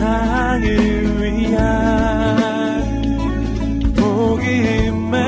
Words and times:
세상을 0.00 0.64
위한 1.20 1.60
복음의 3.94 5.20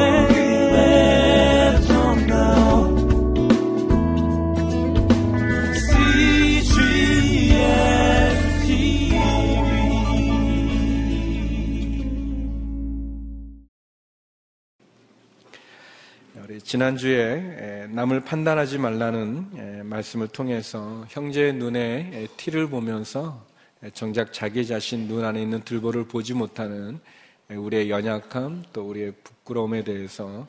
지난주에 16.64 17.88
남을 17.90 18.24
판단하지 18.24 18.78
말라는 18.78 19.84
말씀을 19.84 20.28
통해서 20.28 21.04
형제의 21.10 21.52
눈에 21.52 22.26
티를 22.38 22.68
보면서 22.68 23.51
정작 23.94 24.32
자기 24.32 24.64
자신 24.64 25.08
눈 25.08 25.24
안에 25.24 25.42
있는 25.42 25.60
들보를 25.62 26.04
보지 26.04 26.34
못하는 26.34 27.00
우리의 27.48 27.90
연약함 27.90 28.62
또 28.72 28.88
우리의 28.88 29.12
부끄러움에 29.24 29.82
대해서 29.82 30.46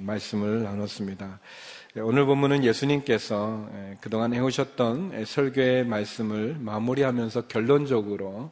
말씀을 0.00 0.64
나눴습니다. 0.64 1.40
오늘 1.96 2.26
본문은 2.26 2.64
예수님께서 2.64 3.70
그동안 4.02 4.34
해오셨던 4.34 5.24
설교의 5.24 5.86
말씀을 5.86 6.56
마무리하면서 6.60 7.46
결론적으로 7.46 8.50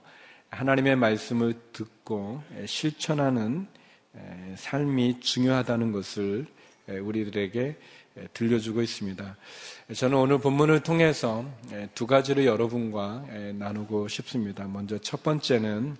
하나님의 0.48 0.97
말씀을 0.97 1.53
듣고 1.75 2.42
실천하는 2.64 3.67
삶이 4.56 5.20
중요하다는 5.20 5.92
것을 5.92 6.47
우리들에게 6.89 7.77
들려주고 8.33 8.83
있습니다. 8.83 9.37
저는 9.95 10.16
오늘 10.16 10.38
본문을 10.38 10.80
통해서 10.80 11.45
두 11.95 12.06
가지를 12.06 12.47
여러분과 12.47 13.25
나누고 13.55 14.09
싶습니다. 14.09 14.66
먼저 14.66 14.98
첫 14.98 15.23
번째는 15.23 15.97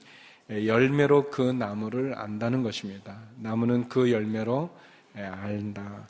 열매로 0.49 1.31
그 1.31 1.43
나무를 1.43 2.17
안다는 2.17 2.63
것입니다. 2.63 3.19
나무는 3.37 3.89
그 3.89 4.11
열매로 4.11 4.71
알다. 5.15 6.09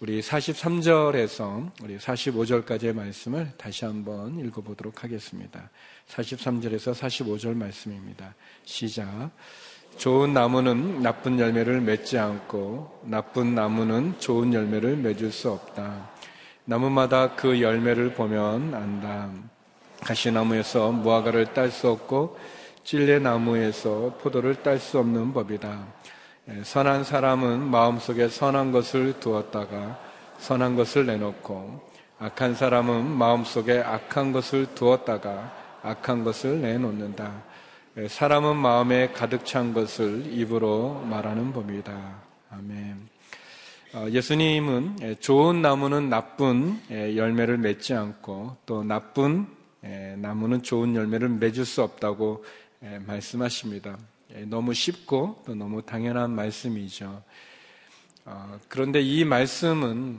우리 0.00 0.20
43절에서 0.20 1.70
우리 1.82 1.98
45절까지의 1.98 2.94
말씀을 2.94 3.50
다시 3.56 3.84
한번 3.84 4.38
읽어보도록 4.38 5.02
하겠습니다. 5.02 5.68
43절에서 6.08 6.94
45절 6.94 7.54
말씀입니다. 7.54 8.34
시작. 8.64 9.30
좋은 9.96 10.34
나무는 10.34 11.02
나쁜 11.02 11.38
열매를 11.38 11.80
맺지 11.80 12.18
않고 12.18 13.00
나쁜 13.04 13.54
나무는 13.54 14.14
좋은 14.18 14.52
열매를 14.52 14.96
맺을 14.96 15.30
수 15.30 15.50
없다. 15.50 16.10
나무마다 16.64 17.34
그 17.36 17.60
열매를 17.60 18.14
보면 18.14 18.74
안다. 18.74 19.30
가시나무에서 20.00 20.92
무화과를 20.92 21.54
딸 21.54 21.70
수 21.70 21.90
없고 21.90 22.38
찔레나무에서 22.84 24.18
포도를 24.20 24.62
딸 24.62 24.78
수 24.78 24.98
없는 24.98 25.32
법이다. 25.32 25.86
선한 26.62 27.04
사람은 27.04 27.60
마음속에 27.70 28.28
선한 28.28 28.72
것을 28.72 29.18
두었다가 29.20 29.98
선한 30.38 30.76
것을 30.76 31.06
내놓고 31.06 31.80
악한 32.18 32.54
사람은 32.54 33.06
마음속에 33.06 33.80
악한 33.80 34.32
것을 34.32 34.74
두었다가 34.74 35.52
악한 35.82 36.24
것을 36.24 36.60
내놓는다. 36.60 37.53
예, 37.96 38.08
사람은 38.08 38.56
마음에 38.56 39.12
가득 39.12 39.46
찬 39.46 39.72
것을 39.72 40.26
입으로 40.26 41.00
말하는 41.08 41.52
법이다. 41.52 42.22
아멘. 42.50 43.08
어, 43.94 44.06
예수님은 44.10 44.96
예, 45.02 45.14
좋은 45.14 45.62
나무는 45.62 46.08
나쁜 46.08 46.80
예, 46.90 47.16
열매를 47.16 47.56
맺지 47.58 47.94
않고 47.94 48.56
또 48.66 48.82
나쁜 48.82 49.46
나무는 50.16 50.62
좋은 50.62 50.96
열매를 50.96 51.28
맺을 51.28 51.66
수 51.66 51.82
없다고 51.82 52.44
말씀하십니다. 53.06 53.98
너무 54.46 54.72
쉽고 54.72 55.42
또 55.46 55.54
너무 55.54 55.82
당연한 55.82 56.30
말씀이죠. 56.30 57.22
어, 58.24 58.58
그런데 58.66 59.02
이 59.02 59.24
말씀은 59.24 60.18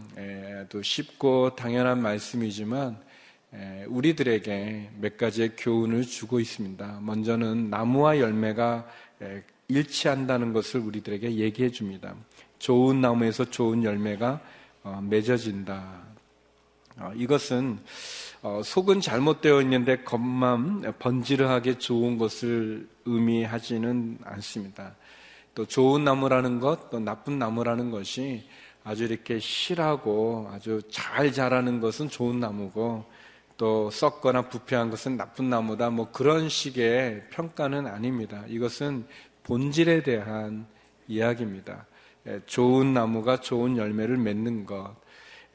또 0.69 0.81
쉽고 0.81 1.55
당연한 1.55 2.01
말씀이지만 2.01 3.03
우리들에게 3.87 4.89
몇 4.99 5.17
가지의 5.17 5.55
교훈을 5.57 6.03
주고 6.03 6.39
있습니다. 6.39 6.99
먼저는 7.01 7.69
나무와 7.69 8.19
열매가 8.19 8.87
일치한다는 9.67 10.53
것을 10.53 10.81
우리들에게 10.81 11.35
얘기해 11.35 11.71
줍니다. 11.71 12.15
좋은 12.59 13.01
나무에서 13.01 13.45
좋은 13.45 13.83
열매가 13.83 14.41
어, 14.83 15.01
맺어진다. 15.01 16.03
어, 16.97 17.11
이것은 17.15 17.79
어, 18.43 18.61
속은 18.63 19.01
잘못되어 19.01 19.61
있는데 19.61 20.03
겉만 20.03 20.93
번지르하게 20.99 21.79
좋은 21.79 22.17
것을 22.17 22.87
의미하지는 23.05 24.19
않습니다. 24.23 24.95
또 25.55 25.65
좋은 25.65 26.03
나무라는 26.03 26.59
것, 26.59 26.89
또 26.91 26.99
나쁜 26.99 27.39
나무라는 27.39 27.89
것이 27.89 28.47
아주 28.83 29.05
이렇게 29.05 29.39
실하고 29.39 30.49
아주 30.53 30.81
잘 30.91 31.31
자라는 31.31 31.79
것은 31.79 32.07
좋은 32.07 32.39
나무고 32.39 33.05
또 33.57 33.89
썩거나 33.89 34.49
부패한 34.49 34.89
것은 34.89 35.17
나쁜 35.17 35.49
나무다. 35.49 35.89
뭐 35.89 36.11
그런 36.11 36.49
식의 36.49 37.29
평가는 37.29 37.87
아닙니다. 37.87 38.43
이것은 38.47 39.05
본질에 39.43 40.03
대한 40.03 40.65
이야기입니다. 41.07 41.85
예, 42.27 42.41
좋은 42.45 42.93
나무가 42.93 43.39
좋은 43.39 43.77
열매를 43.77 44.17
맺는 44.17 44.65
것, 44.65 44.95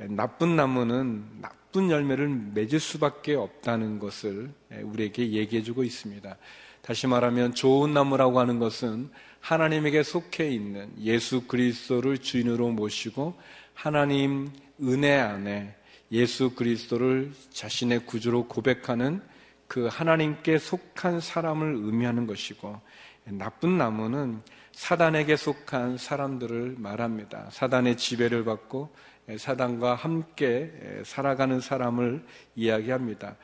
예, 0.01 0.07
나쁜 0.07 0.57
나무는 0.57 1.25
나쁜 1.41 1.91
열매를 1.91 2.29
맺을 2.55 2.79
수밖에 2.79 3.35
없다는 3.35 3.99
것을 3.99 4.51
예, 4.73 4.81
우리에게 4.81 5.33
얘기해 5.33 5.63
주고 5.63 5.83
있습니다. 5.83 6.37
다시 6.83 7.07
말하면 7.07 7.55
좋은 7.55 7.93
나무라고 7.93 8.41
하는 8.41 8.59
것은 8.59 9.11
하나님에게 9.41 10.03
속해 10.03 10.49
있는 10.49 10.91
예수 11.01 11.47
그리스도를 11.47 12.19
주인으로 12.19 12.71
모시고 12.71 13.35
하나님 13.75 14.51
은혜 14.83 15.19
안에 15.19 15.75
예수 16.13 16.55
그리스도를 16.55 17.33
자신의 17.51 18.07
구주로 18.07 18.47
고백하는 18.49 19.23
그 19.69 19.87
하나님께 19.87 20.59
속한 20.59 21.21
사람을 21.21 21.75
의미하는 21.77 22.27
것이고 22.27 22.81
나쁜 23.25 23.79
나무는 23.79 24.41
사단에게 24.73 25.37
속한 25.37 25.99
사람들을 25.99 26.77
말합니다. 26.79 27.49
사단의 27.51 27.97
지배를 27.97 28.45
받고 28.45 28.93
사단과 29.39 29.95
함께 29.95 30.73
살아가는 31.05 31.61
사람을 31.61 32.25
이야기합니다. 32.57 33.37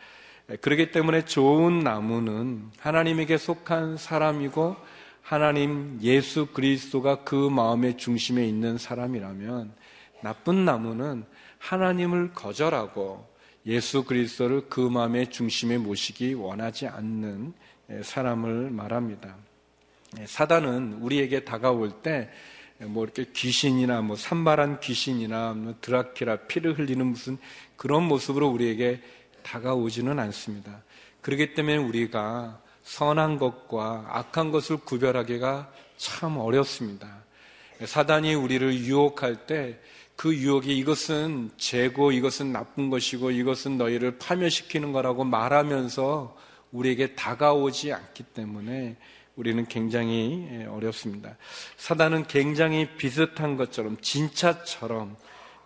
그렇기 0.60 0.90
때문에 0.90 1.24
좋은 1.24 1.80
나무는 1.80 2.70
하나님에게 2.78 3.36
속한 3.36 3.96
사람이고 3.96 4.76
하나님 5.22 5.98
예수 6.02 6.46
그리스도가 6.46 7.24
그 7.24 7.34
마음의 7.34 7.96
중심에 7.98 8.46
있는 8.46 8.78
사람이라면 8.78 9.72
나쁜 10.22 10.64
나무는 10.64 11.24
하나님을 11.66 12.32
거절하고 12.32 13.26
예수 13.66 14.04
그리스도를 14.04 14.68
그 14.68 14.80
마음의 14.80 15.30
중심에 15.30 15.78
모시기 15.78 16.34
원하지 16.34 16.86
않는 16.86 17.54
사람을 18.02 18.70
말합니다. 18.70 19.36
사단은 20.26 20.98
우리에게 21.00 21.44
다가올 21.44 22.02
때 22.02 22.30
뭐 22.78 23.04
이렇게 23.04 23.24
귀신이나 23.32 24.02
뭐 24.02 24.16
산발한 24.16 24.80
귀신이나 24.80 25.54
뭐 25.54 25.74
드라키라 25.80 26.46
피를 26.46 26.78
흘리는 26.78 27.06
무슨 27.06 27.38
그런 27.76 28.04
모습으로 28.04 28.48
우리에게 28.48 29.00
다가오지는 29.42 30.18
않습니다. 30.18 30.82
그렇기 31.22 31.54
때문에 31.54 31.76
우리가 31.78 32.60
선한 32.82 33.38
것과 33.38 34.06
악한 34.10 34.50
것을 34.50 34.78
구별하기가 34.78 35.72
참 35.96 36.36
어렵습니다. 36.36 37.24
사단이 37.84 38.34
우리를 38.34 38.74
유혹할 38.74 39.46
때 39.46 39.80
그 40.16 40.34
유혹이 40.34 40.76
이것은 40.78 41.50
죄고 41.58 42.12
이것은 42.12 42.50
나쁜 42.50 42.88
것이고 42.88 43.30
이것은 43.30 43.76
너희를 43.76 44.18
파멸시키는 44.18 44.92
거라고 44.92 45.24
말하면서 45.24 46.36
우리에게 46.72 47.14
다가오지 47.14 47.92
않기 47.92 48.22
때문에 48.24 48.96
우리는 49.36 49.66
굉장히 49.66 50.48
예, 50.50 50.64
어렵습니다. 50.64 51.36
사단은 51.76 52.26
굉장히 52.26 52.88
비슷한 52.96 53.56
것처럼 53.58 53.98
진짜처럼 54.00 55.16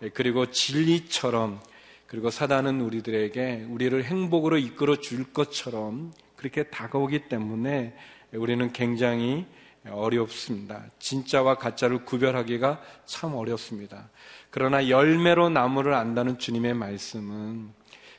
예, 0.03 0.09
그리고 0.09 0.51
진리처럼 0.51 1.61
그리고 2.07 2.29
사단은 2.29 2.81
우리들에게 2.81 3.67
우리를 3.69 4.03
행복으로 4.03 4.57
이끌어 4.57 4.97
줄 4.97 5.31
것처럼 5.31 6.11
그렇게 6.35 6.63
다가오기 6.63 7.29
때문에 7.29 7.95
우리는 8.33 8.73
굉장히 8.73 9.45
어렵습니다. 9.89 10.83
진짜와 10.99 11.55
가짜를 11.55 12.05
구별하기가 12.05 12.81
참 13.05 13.33
어렵습니다. 13.33 14.09
그러나 14.51 14.89
열매로 14.89 15.49
나무를 15.49 15.93
안다는 15.93 16.37
주님의 16.37 16.73
말씀은 16.73 17.69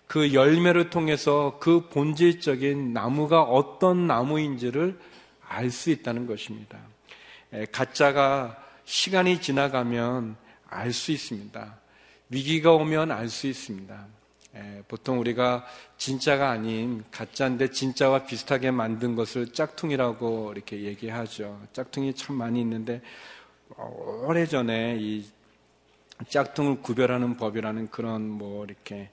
그 0.06 0.34
열매를 0.34 0.90
통해서 0.90 1.58
그 1.60 1.88
본질적인 1.88 2.92
나무가 2.92 3.42
어떤 3.42 4.06
나무인지를 4.06 4.98
알 5.46 5.70
수 5.70 5.90
있다는 5.90 6.26
것입니다. 6.26 6.78
가짜가 7.70 8.56
시간이 8.84 9.40
지나가면 9.40 10.36
알 10.68 10.92
수 10.92 11.12
있습니다. 11.12 11.78
위기가 12.30 12.72
오면 12.72 13.10
알 13.10 13.28
수 13.28 13.46
있습니다. 13.46 14.06
예, 14.54 14.82
보통 14.88 15.18
우리가 15.18 15.64
진짜가 15.96 16.50
아닌 16.50 17.04
가짜인데 17.10 17.70
진짜와 17.70 18.24
비슷하게 18.24 18.70
만든 18.70 19.14
것을 19.14 19.52
짝퉁이라고 19.52 20.52
이렇게 20.54 20.82
얘기하죠. 20.82 21.60
짝퉁이 21.72 22.14
참 22.14 22.36
많이 22.36 22.60
있는데 22.60 23.00
오래전에 24.26 24.98
이 25.00 25.24
짝퉁을 26.28 26.82
구별하는 26.82 27.36
법이라는 27.36 27.90
그런 27.90 28.28
뭐 28.28 28.64
이렇게 28.64 29.10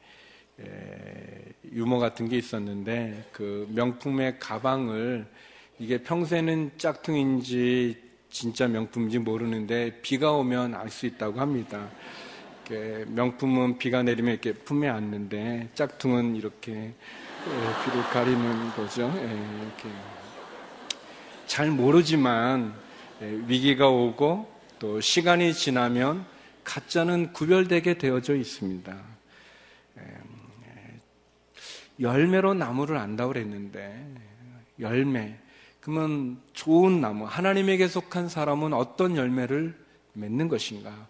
예, 0.62 0.66
유머 1.72 2.00
같은 2.00 2.28
게 2.28 2.38
있었는데 2.38 3.30
그 3.32 3.68
명품의 3.72 4.40
가방을 4.40 5.26
이게 5.80 6.04
평소에는 6.04 6.72
짝퉁인지 6.78 7.98
진짜 8.30 8.68
명품인지 8.68 9.20
모르는데 9.20 10.02
비가 10.02 10.34
오면 10.34 10.76
알 10.76 10.90
수 10.90 11.06
있다고 11.06 11.40
합니다. 11.40 11.90
명품은 13.08 13.80
비가 13.80 14.04
내리면 14.04 14.34
이렇게 14.34 14.54
품에 14.54 14.88
안는데 14.88 15.70
짝퉁은 15.74 16.36
이렇게 16.36 16.72
예, 16.72 17.84
비를 17.84 18.04
가리는 18.12 18.70
거죠. 18.76 19.12
예, 19.16 19.24
이렇게 19.24 19.90
잘 21.48 21.72
모르지만 21.72 22.74
예, 23.22 23.26
위기가 23.48 23.90
오고 23.90 24.52
또 24.78 25.02
시간이 25.02 25.54
지나면 25.54 26.26
가짜는 26.64 27.34
구별되게 27.34 27.98
되어져 27.98 28.36
있습니다. 28.36 28.98
열매로 32.00 32.54
나무를 32.54 32.98
안다고 32.98 33.34
그랬는데 33.34 34.08
열매 34.80 35.38
그러면 35.82 36.40
좋은 36.54 37.02
나무 37.02 37.26
하나님에게 37.26 37.88
속한 37.88 38.30
사람은 38.30 38.74
어떤 38.74 39.16
열매를 39.16 39.76
맺는 40.14 40.48
것인가? 40.48 41.08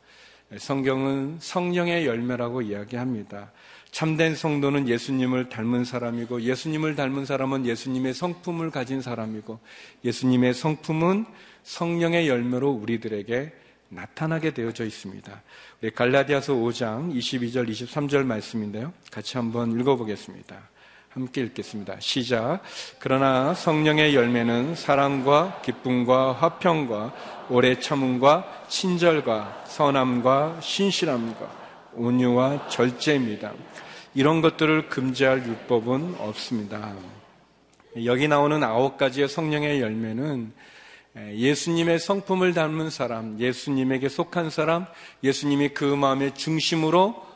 성경은 0.58 1.38
성령의 1.40 2.08
열매라고 2.08 2.64
이야기합니다. 2.64 3.52
참된 3.92 4.36
성도는 4.36 4.88
예수님을 4.88 5.50
닮은 5.50 5.84
사람이고 5.84 6.42
예수님을 6.42 6.96
닮은 6.96 7.26
사람은 7.26 7.66
예수님의 7.66 8.14
성품을 8.14 8.72
가진 8.72 9.02
사람이고 9.02 9.60
예수님의 10.06 10.54
성품은 10.54 11.26
성령의 11.64 12.28
열매로 12.28 12.70
우리들에게 12.72 13.52
나타나게 13.90 14.54
되어져 14.54 14.86
있습니다. 14.86 15.42
우리 15.82 15.92
갈라디아서 15.92 16.54
5장 16.54 17.14
22절 17.16 17.70
23절 17.70 18.24
말씀인데요. 18.24 18.94
같이 19.12 19.38
한번 19.38 19.80
읽어보겠습니다. 19.80 20.58
함께 21.10 21.42
읽겠습니다. 21.42 22.00
시작. 22.00 22.62
그러나 23.00 23.56
성령의 23.56 24.16
열매는 24.16 24.76
사랑과 24.76 25.60
기쁨과 25.64 26.34
화평과 26.34 27.48
오래 27.50 27.80
참음과 27.80 28.66
친절과 28.70 29.64
선함과 29.66 30.60
신실함과 30.62 31.60
온유와 31.96 32.68
절제입니다. 32.68 33.54
이런 34.14 34.42
것들을 34.42 34.90
금지할 34.90 35.46
율법은 35.48 36.16
없습니다. 36.20 36.94
여기 38.06 38.28
나오는 38.28 38.64
아홉 38.64 38.98
가지의 38.98 39.28
성령의 39.28 39.82
열매는 39.82 40.54
예수님의 41.16 42.00
성품을 42.00 42.54
닮은 42.54 42.90
사람, 42.90 43.40
예수님에게 43.40 44.10
속한 44.10 44.50
사람, 44.50 44.86
예수님이 45.24 45.70
그 45.70 45.84
마음의 45.84 46.36
중심으로 46.36 47.30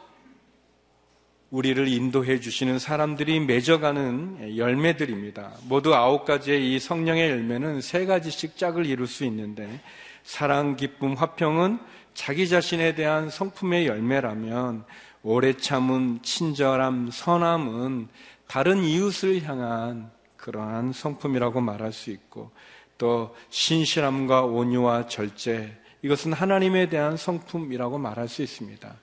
우리를 1.49 1.87
인도해 1.87 2.39
주시는 2.39 2.79
사람들이 2.79 3.39
맺어가는 3.41 4.57
열매들입니다. 4.57 5.51
모두 5.67 5.93
아홉 5.93 6.25
가지의 6.25 6.73
이 6.73 6.79
성령의 6.79 7.29
열매는 7.29 7.81
세 7.81 8.05
가지씩 8.05 8.57
짝을 8.57 8.87
이룰 8.87 9.05
수 9.05 9.23
있는데 9.25 9.81
사랑, 10.23 10.75
기쁨, 10.75 11.13
화평은 11.13 11.79
자기 12.13 12.47
자신에 12.47 12.95
대한 12.95 13.29
성품의 13.29 13.85
열매라면 13.85 14.83
오래 15.21 15.53
참은 15.53 16.19
친절함, 16.23 17.09
선함은 17.11 18.07
다른 18.47 18.83
이웃을 18.83 19.43
향한 19.43 20.11
그러한 20.37 20.91
성품이라고 20.91 21.61
말할 21.61 21.93
수 21.93 22.09
있고 22.09 22.51
또 22.97 23.35
신실함과 23.49 24.43
온유와 24.43 25.07
절제 25.07 25.75
이것은 26.03 26.33
하나님에 26.33 26.89
대한 26.89 27.15
성품이라고 27.15 27.97
말할 27.97 28.27
수 28.27 28.41
있습니다. 28.41 28.93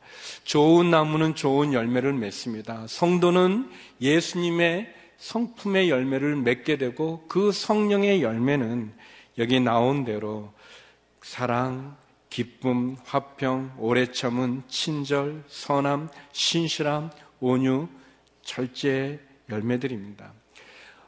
좋은 0.44 0.90
나무는 0.90 1.34
좋은 1.34 1.72
열매를 1.72 2.12
맺습니다. 2.12 2.86
성도는 2.86 3.70
예수님의 4.02 4.94
성품의 5.16 5.90
열매를 5.90 6.36
맺게 6.36 6.76
되고 6.76 7.24
그 7.26 7.52
성령의 7.52 8.22
열매는 8.22 8.92
여기 9.38 9.60
나온 9.60 10.04
대로 10.04 10.52
사랑, 11.22 11.96
기쁨, 12.28 12.96
화평, 13.04 13.74
오래 13.78 14.12
참은 14.12 14.62
친절, 14.68 15.44
선함, 15.48 16.08
신실함, 16.32 17.10
온유, 17.40 17.88
절제의 18.42 19.18
열매들입니다. 19.48 20.32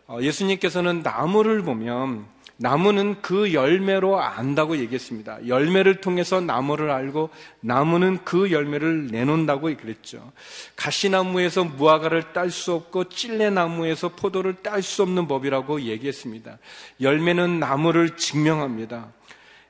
어, 0.08 0.18
예수님께서는 0.20 1.00
나무를 1.00 1.62
보면 1.62 2.26
나무는 2.56 3.20
그 3.22 3.52
열매로 3.52 4.20
안다고 4.20 4.76
얘기했습니다. 4.76 5.48
열매를 5.48 6.00
통해서 6.00 6.40
나무를 6.40 6.90
알고 6.90 7.30
나무는 7.60 8.18
그 8.24 8.52
열매를 8.52 9.08
내놓는다고 9.08 9.74
그랬죠. 9.76 10.32
가시나무에서 10.76 11.64
무화과를 11.64 12.32
딸 12.32 12.50
수 12.50 12.72
없고 12.74 13.08
찔레나무에서 13.08 14.10
포도를 14.10 14.56
딸 14.62 14.82
수 14.82 15.02
없는 15.02 15.26
법이라고 15.26 15.82
얘기했습니다. 15.82 16.58
열매는 17.00 17.58
나무를 17.58 18.16
증명합니다. 18.16 19.08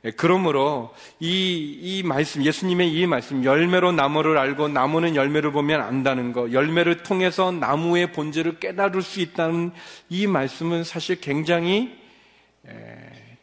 예, 0.04 0.10
그러므로 0.10 0.92
이, 1.20 1.78
이 1.80 2.02
말씀, 2.02 2.44
예수님의 2.44 2.92
이 2.92 3.06
말씀, 3.06 3.44
열매로 3.44 3.92
나무를 3.92 4.36
알고 4.36 4.68
나무는 4.68 5.14
열매를 5.14 5.52
보면 5.52 5.80
안다는 5.80 6.32
것, 6.32 6.52
열매를 6.52 7.04
통해서 7.04 7.52
나무의 7.52 8.12
본질을 8.12 8.58
깨달을 8.58 9.00
수 9.02 9.20
있다는 9.20 9.70
이 10.08 10.26
말씀은 10.26 10.82
사실 10.82 11.20
굉장히 11.20 12.01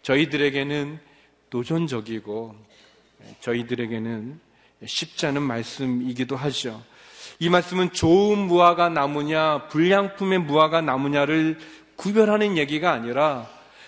저희들에게는 0.01 0.99
도전적이고 1.49 2.55
저희들에게는 3.41 4.39
쉽지 4.85 5.25
않은 5.27 5.41
말씀이기도 5.41 6.35
하죠. 6.35 6.81
이 7.39 7.49
말씀은 7.49 7.93
좋은 7.93 8.37
무화과 8.37 8.89
나무냐, 8.89 9.67
불량품의 9.67 10.39
무화과 10.39 10.81
나무냐를 10.81 11.57
구별하는 11.95 12.57
얘기가 12.57 12.91
아니라 12.91 13.47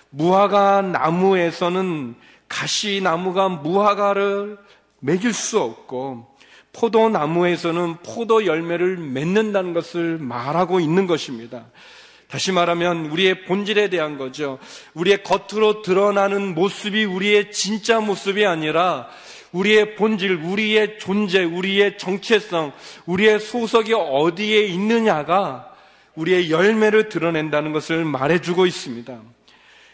무화과 0.10 0.81
나무에서는 0.81 2.16
가시 2.48 3.01
나무가 3.01 3.48
무화과를 3.50 4.57
맺을 5.00 5.34
수 5.34 5.60
없고 5.60 6.31
포도나무에서는 6.74 7.98
포도 7.98 8.45
열매를 8.45 8.98
맺는다는 8.98 9.74
것을 9.74 10.18
말하고 10.18 10.80
있는 10.80 11.07
것입니다. 11.07 11.66
다시 12.31 12.54
말하면 12.54 13.08
우리의 13.08 13.44
본질에 13.44 13.89
대한 13.89 14.17
거죠. 14.17 14.58
우리의 14.94 15.22
겉으로 15.22 15.82
드러나는 15.82 16.56
모습이 16.56 17.03
우리의 17.03 17.51
진짜 17.51 18.00
모습이 18.00 18.46
아니라 18.46 19.10
우리의 19.51 19.96
본질, 19.96 20.36
우리의 20.36 20.98
존재, 20.98 21.44
우리의 21.44 21.98
정체성, 21.98 22.72
우리의 23.06 23.41
소속이 23.41 23.94
어디에 23.94 24.62
있느냐가 24.62 25.74
우리의 26.15 26.50
열매를 26.50 27.10
드러낸다는 27.10 27.74
것을 27.74 28.06
말해주고 28.06 28.65
있습니다. 28.65 29.20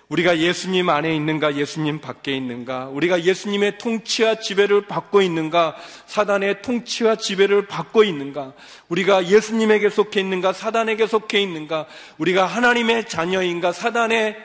우리가 0.09 0.39
예수님 0.39 0.87
안에 0.87 1.13
있는가, 1.13 1.55
예수님 1.55 1.99
밖에 1.99 2.35
있는가, 2.35 2.87
우리가 2.87 3.23
예수님의 3.23 3.77
통치와 3.77 4.35
지배를 4.35 4.87
받고 4.87 5.21
있는가, 5.21 5.75
사단의 6.05 6.61
통치와 6.61 7.17
지배를 7.17 7.67
받고 7.67 8.05
있는가, 8.05 8.53
우리가 8.87 9.27
예수님에게 9.27 9.89
속해 9.89 10.21
있는가, 10.21 10.53
사단에게 10.53 11.07
속해 11.07 11.41
있는가, 11.41 11.87
우리가 12.19 12.45
하나님의 12.45 13.09
자녀인가, 13.09 13.73
사단의 13.73 14.37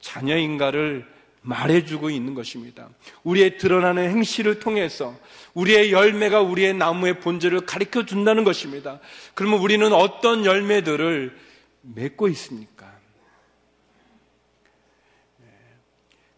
자녀인가를 0.00 1.06
말해주고 1.42 2.08
있는 2.08 2.34
것입니다. 2.34 2.88
우리의 3.24 3.58
드러나는 3.58 4.08
행실을 4.08 4.60
통해서 4.60 5.14
우리의 5.54 5.92
열매가 5.92 6.40
우리의 6.40 6.72
나무의 6.74 7.20
본질을 7.20 7.66
가르쳐 7.66 8.06
준다는 8.06 8.44
것입니다. 8.44 9.00
그러면 9.34 9.58
우리는 9.60 9.92
어떤 9.92 10.46
열매들을 10.46 11.36
맺고 11.82 12.28
있습니까? 12.28 12.71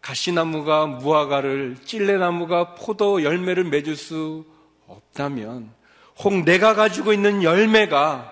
가시나무가 0.05 0.85
무화과를 0.85 1.77
찔레나무가 1.83 2.75
포도 2.75 3.23
열매를 3.23 3.63
맺을 3.63 3.95
수 3.95 4.45
없다면 4.85 5.73
혹 6.19 6.43
내가 6.43 6.75
가지고 6.75 7.11
있는 7.11 7.41
열매가 7.41 8.31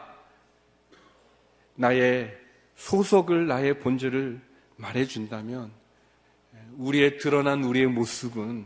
나의 1.74 2.32
소속을 2.76 3.48
나의 3.48 3.80
본질을 3.80 4.40
말해준다면 4.76 5.72
우리의 6.78 7.18
드러난 7.18 7.64
우리의 7.64 7.88
모습은 7.88 8.66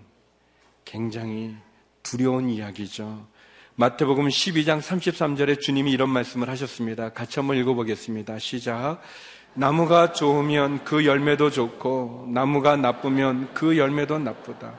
굉장히 0.84 1.56
두려운 2.04 2.50
이야기죠. 2.50 3.26
마태복음 3.76 4.28
12장 4.28 4.82
33절에 4.82 5.62
주님이 5.62 5.94
이런 5.94 6.10
말씀을 6.10 6.50
하셨습니다. 6.50 7.14
같이 7.14 7.40
한번 7.40 7.56
읽어보겠습니다. 7.56 8.38
시작. 8.40 9.00
나무가 9.60 10.14
좋으면 10.14 10.84
그 10.84 11.04
열매도 11.04 11.50
좋고 11.50 12.28
나무가 12.32 12.76
나쁘면 12.76 13.56
그 13.56 13.76
열매도 13.76 14.20
나쁘다. 14.20 14.74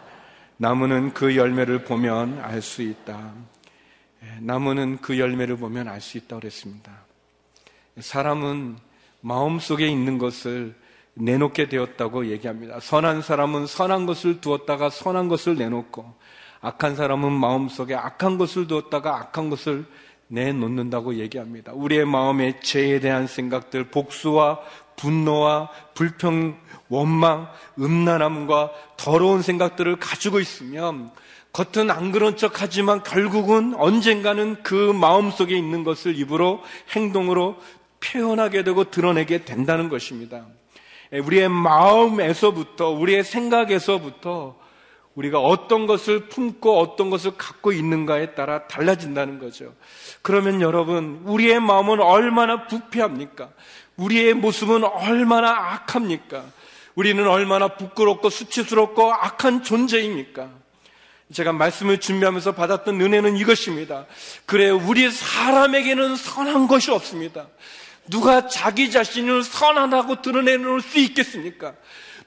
나무는 0.57 1.13
그 1.13 1.35
열매를 1.35 1.83
보면 1.83 2.39
알 2.41 2.63
수 2.63 2.83
있다. 2.83 3.33
나무는 4.39 4.99
그 4.99 5.19
열매를 5.19 5.57
보면 5.57 5.89
알 5.89 6.01
수 6.01 6.17
있다고 6.17 6.39
그랬습니다. 6.43 6.93
사람은 7.99 8.77
마음속에 9.21 9.89
있는 9.89 10.17
것을 10.17 10.77
내놓게 11.15 11.69
되었다고 11.69 12.27
얘기합니다. 12.27 12.79
선한 12.79 13.23
사람은 13.23 13.67
선한 13.67 14.07
것을 14.07 14.41
두었다가 14.41 14.91
선한 14.91 15.27
것을 15.27 15.57
내놓고 15.57 16.15
악한 16.61 16.95
사람은 16.95 17.33
마음속에 17.33 17.97
악한 17.97 18.39
것을 18.39 18.69
두었다가 18.69 19.17
악한 19.17 19.51
것을 19.51 19.87
내놓는다고 20.29 21.17
얘기합니다. 21.17 21.73
우리의 21.73 22.05
마음에 22.05 22.61
죄에 22.61 23.01
대한 23.01 23.27
생각들, 23.27 23.85
복수와 23.85 24.61
분노와 24.97 25.71
불평, 25.95 26.59
원망, 26.89 27.49
음란함과 27.79 28.73
더러운 28.97 29.43
생각들을 29.43 29.97
가지고 29.97 30.41
있으면 30.41 31.11
겉은 31.53 31.91
안 31.91 32.13
그런 32.13 32.37
척 32.37 32.61
하지만 32.61 33.03
결국은 33.03 33.75
언젠가는 33.75 34.63
그 34.63 34.75
마음 34.93 35.31
속에 35.31 35.57
있는 35.57 35.83
것을 35.83 36.17
입으로 36.19 36.63
행동으로 36.95 37.57
표현하게 38.01 38.65
되고 38.65 38.85
드러내게 38.85 39.45
된다는 39.45 39.89
것입니다. 39.89 40.47
우리의 41.13 41.49
마음에서부터, 41.49 42.91
우리의 42.91 43.25
생각에서부터 43.25 44.57
우리가 45.19 45.41
어떤 45.41 45.89
것을 45.89 46.29
품고 46.29 46.79
어떤 46.79 47.11
것을 47.11 47.33
갖고 47.37 47.73
있는가에 47.73 48.35
따라 48.37 48.69
달라진다는 48.69 49.41
거죠. 49.41 49.75
그러면 50.23 50.61
여러분, 50.61 51.23
우리의 51.25 51.59
마음은 51.59 52.01
얼마나 52.01 52.69
부패합니까? 52.69 53.49
우리의 53.97 54.35
모습은 54.35 54.85
얼마나 54.85 55.51
악합니까? 55.73 56.45
우리는 56.95 57.27
얼마나 57.27 57.67
부끄럽고 57.67 58.31
수치스럽고 58.31 59.13
악한 59.13 59.65
존재입니까? 59.65 60.51
제가 61.33 61.53
말씀을 61.53 61.99
준비하면서 61.99 62.53
받았던 62.53 63.01
은혜는 63.01 63.37
이것입니다. 63.39 64.07
그래, 64.47 64.71
우리 64.71 65.11
사람에게는 65.11 66.15
선한 66.15 66.69
것이 66.69 66.93
없습니다. 66.93 67.49
누가 68.09 68.47
자기 68.47 68.93
자신을 68.93 69.43
선하다고 69.43 70.23
드러내놓을 70.23 70.81
수 70.81 71.01
있겠습니까? 71.01 71.75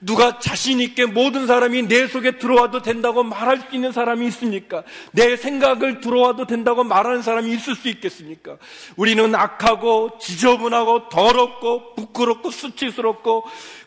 누가 0.01 0.39
자신있게 0.39 1.05
모든 1.05 1.46
사람이 1.46 1.84
내 1.84 2.08
속에 2.08 2.38
들어와도 2.39 2.81
된다고 2.81 3.24
말할 3.24 3.60
수 3.60 3.75
있는 3.75 3.91
사람이 3.91 4.25
있습니까? 4.27 4.84
내 5.12 5.38
생각을 5.38 6.01
들어와도 6.01 6.48
된다고 6.48 6.84
말하는 6.84 7.22
사람이 7.22 7.51
있을 7.53 7.75
수 7.75 7.88
있겠습니까? 7.88 8.58
우리는 8.96 9.34
악하고 9.36 10.17
지저분하고 10.20 11.10
더럽고 11.10 11.93
부끄럽고 11.96 12.50
수치스럽고 12.50 13.43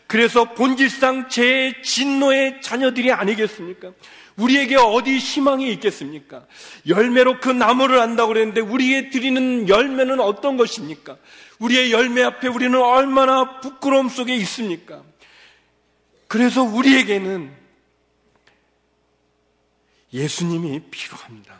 그래서 0.07 0.45
본질상 0.53 1.27
제 1.29 1.73
진노의 1.83 2.61
자녀들이 2.61 3.11
아니겠습니까? 3.11 3.91
우리에게 4.37 4.77
어디 4.77 5.17
희망이 5.17 5.71
있겠습니까? 5.73 6.45
열매로 6.87 7.39
그 7.39 7.49
나무를 7.49 7.99
안다고 7.99 8.29
그랬는데 8.29 8.61
우리에 8.61 9.09
드리는 9.09 9.67
열매는 9.67 10.21
어떤 10.21 10.55
것입니까? 10.55 11.17
우리의 11.59 11.91
열매 11.91 12.23
앞에 12.23 12.47
우리는 12.47 12.79
얼마나 12.79 13.59
부끄러움 13.59 14.09
속에 14.09 14.35
있습니까? 14.35 15.01
그래서 16.35 16.63
우리에게는 16.63 17.49
예수님이 20.11 20.81
필요합니다. 20.91 21.55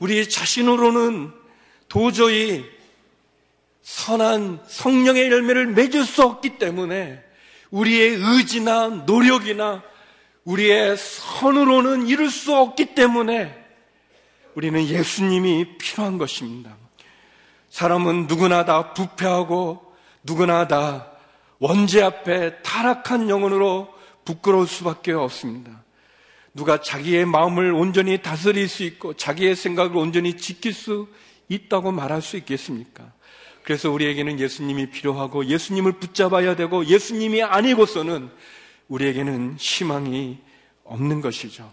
우리 0.00 0.28
자신으로는 0.28 1.30
도저히 1.86 2.64
선한 3.82 4.64
성령의 4.66 5.30
열매를 5.30 5.68
맺을 5.68 6.04
수 6.04 6.24
없기 6.24 6.58
때문에 6.58 7.22
우리의 7.70 8.16
의지나 8.20 8.88
노력이나 9.06 9.84
우리의 10.42 10.96
선으로는 10.96 12.08
이룰 12.08 12.30
수 12.30 12.52
없기 12.52 12.96
때문에 12.96 13.64
우리는 14.56 14.84
예수님이 14.84 15.78
필요한 15.78 16.18
것입니다. 16.18 16.76
사람은 17.70 18.26
누구나 18.26 18.64
다 18.64 18.92
부패하고 18.92 19.94
누구나 20.24 20.66
다 20.66 21.15
원죄 21.58 22.02
앞에 22.02 22.62
타락한 22.62 23.28
영혼으로 23.28 23.88
부끄러울 24.24 24.66
수밖에 24.66 25.12
없습니다. 25.12 25.84
누가 26.54 26.80
자기의 26.80 27.26
마음을 27.26 27.72
온전히 27.72 28.22
다스릴 28.22 28.68
수 28.68 28.82
있고 28.82 29.14
자기의 29.14 29.56
생각을 29.56 29.96
온전히 29.96 30.36
지킬 30.36 30.72
수 30.72 31.06
있다고 31.48 31.92
말할 31.92 32.22
수 32.22 32.36
있겠습니까? 32.38 33.12
그래서 33.62 33.90
우리에게는 33.90 34.40
예수님이 34.40 34.90
필요하고 34.90 35.46
예수님을 35.46 35.92
붙잡아야 35.92 36.56
되고 36.56 36.86
예수님이 36.86 37.42
아니고서는 37.42 38.30
우리에게는 38.88 39.56
희망이 39.58 40.38
없는 40.84 41.20
것이죠. 41.20 41.70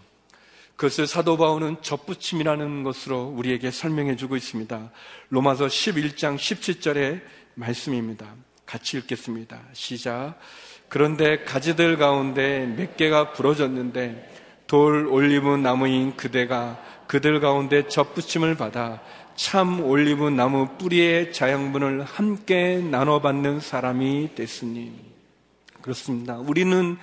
그것을 0.76 1.06
사도 1.06 1.36
바울은 1.36 1.76
접붙임이라는 1.82 2.82
것으로 2.82 3.32
우리에게 3.36 3.70
설명해 3.70 4.16
주고 4.16 4.36
있습니다. 4.36 4.90
로마서 5.28 5.66
11장 5.66 6.36
17절의 6.36 7.22
말씀입니다. 7.54 8.34
같이 8.66 8.98
읽겠습니다. 8.98 9.60
시작. 9.72 10.38
그런데 10.88 11.44
가지들 11.44 11.96
가운데 11.96 12.66
몇 12.76 12.96
개가 12.96 13.32
부러졌는데 13.32 14.32
돌 14.66 15.06
올리브 15.06 15.56
나무인 15.56 16.16
그대가 16.16 16.80
그들 17.06 17.40
가운데 17.40 17.86
접붙임을 17.88 18.54
받아 18.56 19.00
참 19.36 19.80
올리브 19.80 20.28
나무 20.30 20.68
뿌리의 20.78 21.32
자양분을 21.32 22.04
함께 22.04 22.78
나눠받는 22.78 23.60
사람이 23.60 24.34
됐으니 24.34 24.92
그렇습니다. 25.82 26.36
우리는 26.38 26.96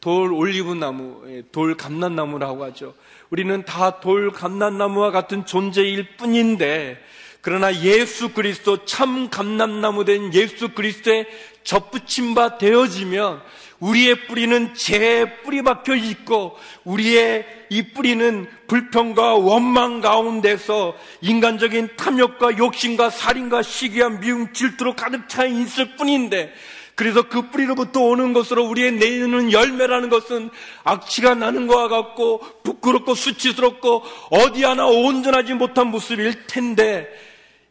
돌 0.00 0.32
올리브 0.32 0.74
나무, 0.74 1.22
예, 1.28 1.42
돌 1.52 1.76
감난나무라고 1.76 2.64
하죠. 2.64 2.94
우리는 3.30 3.64
다 3.64 4.00
돌 4.00 4.30
감난나무와 4.30 5.10
같은 5.10 5.46
존재일 5.46 6.16
뿐인데 6.16 6.98
그러나 7.46 7.72
예수 7.80 8.30
그리스도 8.30 8.84
참 8.86 9.30
감람나무 9.30 10.04
된 10.04 10.34
예수 10.34 10.70
그리스도의 10.70 11.28
접붙임 11.62 12.34
바 12.34 12.58
되어지면 12.58 13.40
우리의 13.78 14.26
뿌리는 14.26 14.74
제 14.74 15.26
뿌리 15.44 15.62
박혀 15.62 15.94
있고 15.94 16.58
우리의 16.82 17.46
이 17.70 17.92
뿌리는 17.92 18.48
불평과 18.66 19.36
원망 19.36 20.00
가운데서 20.00 20.96
인간적인 21.20 21.90
탐욕과 21.96 22.58
욕심과 22.58 23.10
살인과 23.10 23.62
시기와 23.62 24.08
미움 24.08 24.52
질투로 24.52 24.96
가득 24.96 25.28
차 25.28 25.44
있을 25.44 25.94
뿐인데 25.94 26.52
그래서 26.96 27.28
그 27.28 27.50
뿌리로부터 27.50 28.00
오는 28.00 28.32
것으로 28.32 28.64
우리의 28.64 28.90
내는 28.94 29.52
열매라는 29.52 30.08
것은 30.08 30.50
악취가 30.82 31.36
나는 31.36 31.68
것과 31.68 31.86
같고 31.86 32.40
부끄럽고 32.64 33.14
수치스럽고 33.14 34.02
어디 34.30 34.64
하나 34.64 34.86
온전하지 34.86 35.54
못한 35.54 35.92
모습일 35.92 36.48
텐데 36.48 37.06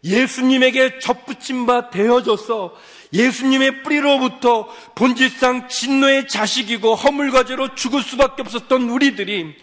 예수님에게 0.05 0.99
접붙임 0.99 1.65
바 1.65 1.89
되어져서 1.89 2.73
예수님의 3.11 3.83
뿌리로부터 3.83 4.67
본질상 4.93 5.67
진노의 5.67 6.27
자식이고 6.27 6.95
허물과제로 6.95 7.75
죽을 7.75 8.01
수밖에 8.03 8.43
없었던 8.43 8.89
우리들이 8.89 9.55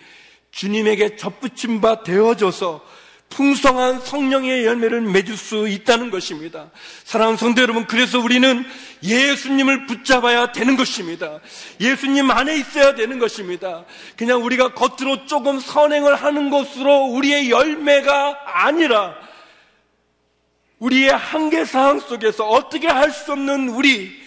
주님에게 0.50 1.16
접붙임 1.16 1.80
바 1.80 2.02
되어져서 2.02 2.82
풍성한 3.30 4.00
성령의 4.00 4.66
열매를 4.66 5.00
맺을 5.00 5.38
수 5.38 5.66
있다는 5.66 6.10
것입니다. 6.10 6.70
사랑하는 7.04 7.38
성도 7.38 7.62
여러분, 7.62 7.86
그래서 7.86 8.18
우리는 8.18 8.64
예수님을 9.02 9.86
붙잡아야 9.86 10.52
되는 10.52 10.76
것입니다. 10.76 11.40
예수님 11.80 12.30
안에 12.30 12.56
있어야 12.56 12.94
되는 12.94 13.18
것입니다. 13.18 13.86
그냥 14.18 14.44
우리가 14.44 14.74
겉으로 14.74 15.24
조금 15.24 15.60
선행을 15.60 16.14
하는 16.14 16.50
것으로 16.50 17.06
우리의 17.06 17.50
열매가 17.50 18.66
아니라 18.66 19.14
우리의 20.82 21.10
한계 21.10 21.64
사항 21.64 22.00
속에서 22.00 22.48
어떻게 22.48 22.88
할 22.88 23.12
수 23.12 23.32
없는 23.32 23.68
우리, 23.68 24.20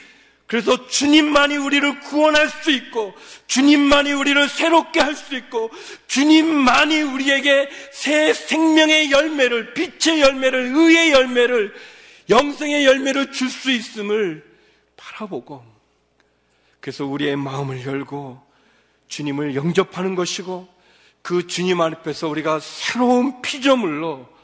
그래서 0.48 0.88
주님만이 0.88 1.58
우리를 1.58 2.00
구원할 2.02 2.48
수 2.50 2.72
있고, 2.72 3.14
주님만이 3.48 4.14
우리를 4.14 4.48
새롭게 4.48 5.02
할 5.02 5.16
수 5.16 5.36
있고, 5.36 5.70
주님만이 6.08 7.02
우리에게 7.02 7.68
새 7.92 8.34
생명의 8.34 9.12
열매를, 9.12 9.74
빛의 9.74 10.22
열매를, 10.22 10.72
의의 10.76 11.12
열매를, 11.12 11.74
영생의 12.30 12.86
열매를 12.86 13.32
줄 13.32 13.50
수 13.50 13.72
있음을 13.72 14.46
바라보고, 14.96 15.64
그래서 16.80 17.06
우리의 17.06 17.36
마음을 17.36 17.86
열고, 17.86 18.42
주님을 19.08 19.56
영접하는 19.56 20.16
것이고, 20.16 20.68
그 21.22 21.48
주님 21.48 21.82
앞에서 21.82 22.30
우리가 22.30 22.60
새로운 22.60 23.42
피조물로 23.42 24.35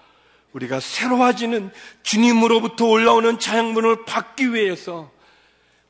우리가 0.53 0.79
새로워지는 0.79 1.71
주님으로부터 2.03 2.85
올라오는 2.85 3.39
자양분을 3.39 4.05
받기 4.05 4.53
위해서 4.53 5.11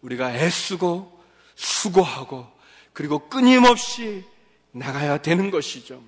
우리가 0.02 0.34
애쓰고 0.34 1.20
수고하고 1.56 2.48
그리고 2.94 3.30
끊임없이 3.30 4.24
나가야 4.72 5.18
되는 5.20 5.52
것이죠. 5.52 6.02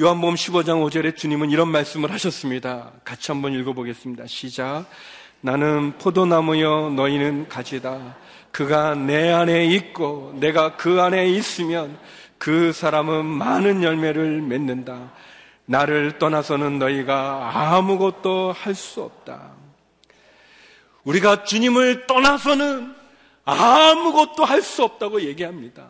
요한복음 0.00 0.34
15장 0.34 0.88
5절에 0.88 1.16
주님은 1.16 1.50
이런 1.50 1.68
말씀을 1.68 2.10
하셨습니다. 2.12 2.92
같이 3.04 3.32
한번 3.32 3.52
읽어보겠습니다. 3.52 4.26
시작. 4.26 4.86
나는 5.42 5.98
포도나무여 5.98 6.92
너희는 6.96 7.48
가지다. 7.48 8.16
그가 8.52 8.94
내 8.94 9.30
안에 9.30 9.66
있고 9.66 10.34
내가 10.40 10.76
그 10.76 11.00
안에 11.00 11.28
있으면 11.30 11.98
그 12.38 12.72
사람은 12.72 13.26
많은 13.26 13.82
열매를 13.82 14.40
맺는다. 14.40 15.12
나를 15.70 16.18
떠나서는 16.18 16.80
너희가 16.80 17.52
아무것도 17.54 18.52
할 18.52 18.74
수 18.74 19.02
없다. 19.02 19.52
우리가 21.04 21.44
주님을 21.44 22.08
떠나서는 22.08 22.92
아무것도 23.44 24.44
할 24.44 24.62
수 24.62 24.82
없다고 24.82 25.22
얘기합니다. 25.22 25.86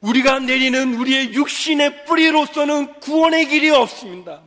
우리가 0.00 0.40
내리는 0.40 0.94
우리의 0.94 1.32
육신의 1.32 2.04
뿌리로서는 2.04 3.00
구원의 3.00 3.48
길이 3.48 3.70
없습니다. 3.70 4.42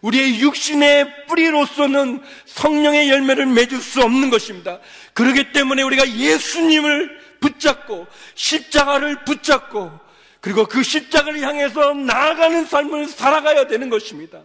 우리의 0.00 0.40
육신의 0.40 1.26
뿌리로서는 1.28 2.22
성령의 2.46 3.08
열매를 3.08 3.46
맺을 3.46 3.78
수 3.78 4.02
없는 4.02 4.30
것입니다. 4.30 4.80
그렇기 5.14 5.52
때문에 5.52 5.82
우리가 5.82 6.08
예수님을 6.08 7.20
붙잡고 7.38 8.08
십자가를 8.34 9.24
붙잡고 9.24 10.09
그리고 10.40 10.66
그 10.66 10.82
십자가를 10.82 11.40
향해서 11.40 11.94
나아가는 11.94 12.64
삶을 12.64 13.08
살아가야 13.08 13.66
되는 13.66 13.90
것입니다. 13.90 14.42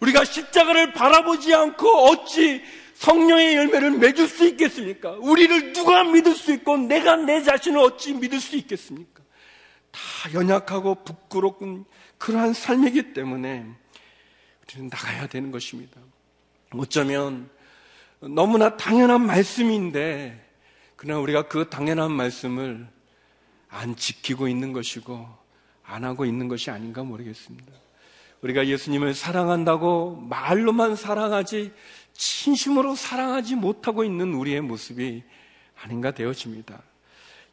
우리가 0.00 0.24
십자가를 0.24 0.92
바라보지 0.92 1.54
않고 1.54 1.88
어찌 2.08 2.62
성령의 2.94 3.56
열매를 3.56 3.92
맺을 3.92 4.28
수 4.28 4.46
있겠습니까? 4.48 5.12
우리를 5.20 5.72
누가 5.72 6.04
믿을 6.04 6.34
수 6.34 6.52
있고 6.52 6.76
내가 6.76 7.16
내 7.16 7.42
자신을 7.42 7.78
어찌 7.78 8.14
믿을 8.14 8.40
수 8.40 8.56
있겠습니까? 8.56 9.22
다 9.90 10.32
연약하고 10.32 11.04
부끄럽군 11.04 11.84
그러한 12.18 12.52
삶이기 12.52 13.12
때문에 13.12 13.66
우리는 14.64 14.88
나가야 14.90 15.26
되는 15.26 15.50
것입니다. 15.50 16.00
어쩌면 16.70 17.50
너무나 18.20 18.76
당연한 18.76 19.26
말씀인데 19.26 20.44
그러나 20.96 21.20
우리가 21.20 21.48
그 21.48 21.68
당연한 21.68 22.12
말씀을 22.12 22.88
안 23.68 23.96
지키고 23.96 24.48
있는 24.48 24.72
것이고 24.72 25.28
안 25.84 26.04
하고 26.04 26.24
있는 26.24 26.48
것이 26.48 26.70
아닌가 26.70 27.02
모르겠습니다. 27.02 27.72
우리가 28.42 28.66
예수님을 28.66 29.14
사랑한다고 29.14 30.16
말로만 30.28 30.96
사랑하지 30.96 31.72
진심으로 32.12 32.94
사랑하지 32.94 33.56
못하고 33.56 34.04
있는 34.04 34.34
우리의 34.34 34.60
모습이 34.60 35.22
아닌가 35.82 36.12
되어집니다. 36.12 36.82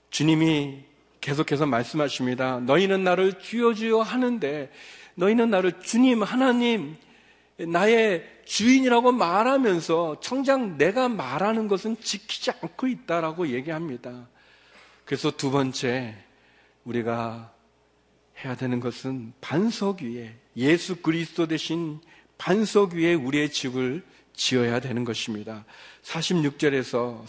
주님이 0.10 0.84
계속해서 1.22 1.66
말씀하십니다. 1.66 2.60
너희는 2.60 3.04
나를 3.04 3.40
주여 3.40 3.74
주여 3.74 4.02
하는데 4.02 4.72
너희는 5.16 5.50
나를 5.50 5.82
주님 5.82 6.22
하나님 6.24 6.96
나의 7.58 8.30
주인이라고 8.46 9.12
말하면서 9.12 10.20
청장 10.20 10.78
내가 10.78 11.08
말하는 11.08 11.68
것은 11.68 11.98
지키지 12.02 12.52
않고 12.52 12.88
있다라고 12.88 13.48
얘기합니다. 13.50 14.28
그래서 15.06 15.32
두 15.32 15.52
번째 15.52 16.16
우리가 16.86 17.54
해야 18.44 18.56
되는 18.56 18.80
것은 18.80 19.34
반석 19.42 20.02
위에 20.02 20.36
예수 20.58 20.98
그리스도 20.98 21.48
대신 21.48 22.00
반석 22.38 22.94
위에 22.94 23.14
우리의 23.14 23.52
집을 23.52 24.04
지어야 24.34 24.80
되는 24.80 25.04
것입니다. 25.04 25.66
46절에서 26.04 27.26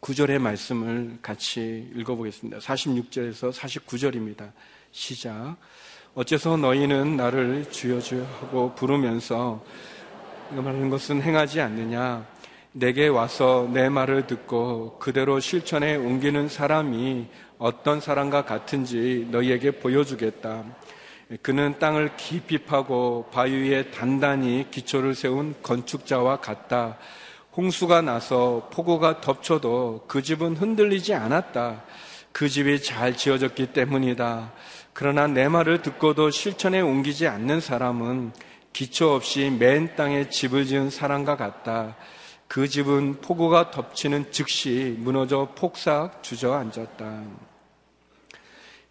49절의 0.00 0.38
말씀을 0.38 1.18
같이 1.22 1.90
읽어보겠습니다. 1.94 2.58
46절에서 2.58 3.52
49절입니다. 3.52 4.52
시작. 4.92 5.56
어째서 6.14 6.56
너희는 6.56 7.16
나를 7.16 7.70
주여 7.70 8.00
주여 8.00 8.24
하고 8.24 8.74
부르면서 8.74 9.64
이거 10.52 10.62
말하는 10.62 10.90
것은 10.90 11.22
행하지 11.22 11.60
않느냐? 11.60 12.33
내게 12.76 13.06
와서 13.06 13.68
내 13.72 13.88
말을 13.88 14.26
듣고 14.26 14.98
그대로 14.98 15.38
실천에 15.38 15.94
옮기는 15.94 16.48
사람이 16.48 17.28
어떤 17.56 18.00
사람과 18.00 18.44
같은지 18.44 19.28
너희에게 19.30 19.78
보여주겠다. 19.78 20.64
그는 21.40 21.78
땅을 21.78 22.16
깊이 22.16 22.58
파고 22.58 23.28
바위 23.30 23.70
위에 23.70 23.92
단단히 23.92 24.66
기초를 24.72 25.14
세운 25.14 25.54
건축자와 25.62 26.40
같다. 26.40 26.98
홍수가 27.56 28.02
나서 28.02 28.68
폭우가 28.72 29.20
덮쳐도 29.20 30.06
그 30.08 30.20
집은 30.20 30.56
흔들리지 30.56 31.14
않았다. 31.14 31.84
그 32.32 32.48
집이 32.48 32.82
잘 32.82 33.16
지어졌기 33.16 33.66
때문이다. 33.66 34.52
그러나 34.92 35.28
내 35.28 35.46
말을 35.46 35.82
듣고도 35.82 36.30
실천에 36.30 36.80
옮기지 36.80 37.28
않는 37.28 37.60
사람은 37.60 38.32
기초 38.72 39.14
없이 39.14 39.56
맨 39.56 39.94
땅에 39.94 40.28
집을 40.28 40.66
지은 40.66 40.90
사람과 40.90 41.36
같다. 41.36 41.94
그 42.48 42.68
집은 42.68 43.20
폭우가 43.20 43.70
덮치는 43.70 44.30
즉시 44.30 44.94
무너져 44.98 45.52
폭삭 45.56 46.22
주저앉았다. 46.22 47.24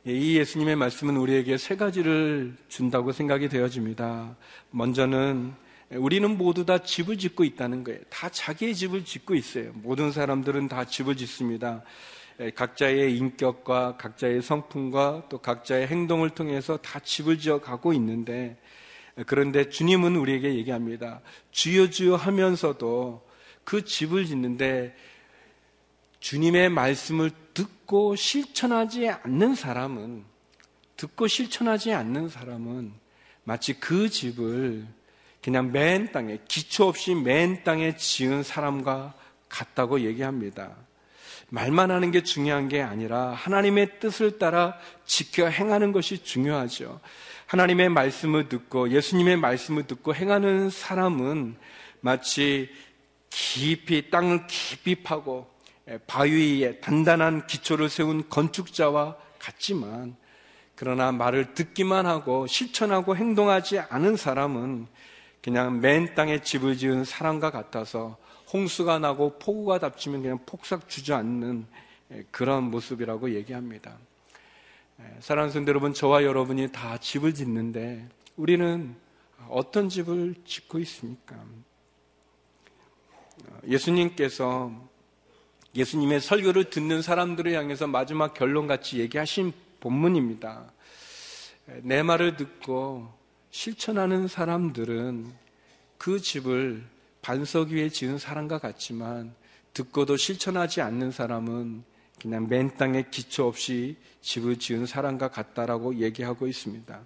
예, 0.08 0.12
이 0.12 0.38
예수님의 0.38 0.76
말씀은 0.76 1.16
우리에게 1.16 1.58
세 1.58 1.78
가지를 1.78 2.58
준다고 2.68 3.12
생각이 3.14 3.48
되어집니다. 3.48 4.36
먼저는 4.72 5.54
우리는 5.92 6.38
모두 6.38 6.66
다 6.66 6.80
집을 6.80 7.18
짓고 7.18 7.44
있다는 7.44 7.84
거예요. 7.84 8.00
다 8.10 8.28
자기의 8.28 8.76
집을 8.76 9.06
짓고 9.06 9.36
있어요. 9.36 9.72
모든 9.76 10.12
사람들은 10.12 10.68
다 10.68 10.86
집을 10.86 11.16
짓습니다. 11.16 11.84
예, 12.40 12.50
각자의 12.50 13.16
인격과 13.16 13.98
각자의 13.98 14.42
성품과 14.42 15.28
또 15.30 15.38
각자의 15.38 15.88
행동을 15.88 16.32
통해서 16.32 16.78
다 16.78 17.00
집을 17.00 17.38
지어 17.38 17.62
가고 17.62 17.94
있는데 17.94 18.58
그런데 19.28 19.70
주님은 19.70 20.16
우리에게 20.16 20.56
얘기합니다. 20.56 21.22
주여 21.52 21.92
주여 21.92 22.16
하면서도 22.16 23.33
그 23.64 23.86
집을 23.86 24.26
짓는데 24.26 24.96
주님의 26.20 26.70
말씀을 26.70 27.32
듣고 27.54 28.16
실천하지 28.16 29.10
않는 29.10 29.56
사람은 29.56 30.24
듣고 30.98 31.28
실천하지 31.28 31.94
않는 31.94 32.30
사람은 32.30 32.94
마치 33.44 33.74
그 33.74 34.10
집을 34.10 34.86
그냥 35.44 35.72
맨 35.72 36.12
땅에 36.12 36.40
기초 36.48 36.88
없이 36.88 37.14
맨 37.14 37.64
땅에 37.64 37.98
지은 37.98 38.44
사람과 38.44 39.14
같다고 39.50 40.00
얘기합니다. 40.02 40.72
말만 41.50 41.92
하는 41.92 42.12
게 42.12 42.24
중요한 42.24 42.70
게 42.70 42.82
아니라 42.82 43.32
하나님의 43.34 44.00
뜻을 44.00 44.40
따라 44.40 44.78
지켜 45.06 45.48
행하는 45.48 45.92
것이 45.92 46.24
중요하죠. 46.24 47.00
하나님의 47.46 47.90
말씀을 47.90 48.50
듣고 48.50 48.90
예수님의 48.90 49.38
말씀을 49.38 49.86
듣고 49.86 50.16
행하는 50.16 50.70
사람은 50.70 51.56
마치 52.00 52.70
깊이 53.34 54.12
땅을 54.12 54.46
깊이 54.46 54.94
파고 54.94 55.50
예, 55.90 55.98
바위에 56.06 56.80
단단한 56.80 57.48
기초를 57.48 57.90
세운 57.90 58.30
건축자와 58.30 59.18
같지만 59.40 60.16
그러나 60.76 61.12
말을 61.12 61.56
듣기만 61.56 62.06
하고 62.06 62.46
실천하고 62.46 63.16
행동하지 63.16 63.80
않은 63.80 64.18
사람은 64.18 64.88
그냥 65.42 65.82
맨 65.82 66.14
땅에 66.14 66.42
집을 66.42 66.78
지은 66.78 67.06
사람과 67.06 67.50
같아서 67.50 68.18
홍수가 68.54 69.00
나고 69.00 69.40
폭우가 69.40 69.80
닥치면 69.80 70.22
그냥 70.22 70.40
폭삭 70.46 70.88
주저앉는 70.88 71.66
예, 72.12 72.24
그런 72.30 72.66
모습이라고 72.66 73.34
얘기합니다. 73.34 73.98
예, 75.00 75.18
사랑하는 75.22 75.52
성도 75.52 75.70
여러분, 75.70 75.94
저와 75.94 76.24
여러분이 76.24 76.72
다 76.72 77.00
집을 77.00 77.34
짓는데 77.34 78.08
우리는 78.38 78.96
어떤 79.50 79.90
집을 79.90 80.36
짓고 80.46 80.78
있습니까? 80.80 81.36
어, 83.48 83.60
예수님께서 83.68 84.72
예수님의 85.76 86.22
설교를 86.22 86.70
듣는 86.70 87.02
사람들을 87.02 87.52
향해서 87.54 87.88
마지막 87.88 88.34
결론 88.34 88.68
같이 88.68 89.00
얘기하신 89.00 89.54
본문입니다. 89.80 90.72
내 91.82 92.04
말을 92.04 92.38
듣고 92.38 93.12
실천하는 93.50 94.28
사람들은 94.28 95.32
그 95.98 96.20
집을 96.20 96.84
반석 97.22 97.70
위에 97.70 97.90
지은 97.90 98.18
사람과 98.18 98.60
같지만 98.60 99.34
듣고도 99.74 100.18
실천하지 100.18 100.82
않는 100.82 101.12
사람은 101.12 101.84
그냥 102.22 102.48
맨 102.48 102.76
땅에 102.78 103.06
기초 103.10 103.48
없이 103.48 103.98
집을 104.22 104.60
지은 104.60 104.86
사람과 104.86 105.30
같다라고 105.30 105.96
얘기하고 105.96 106.48
있습니다. 106.48 107.00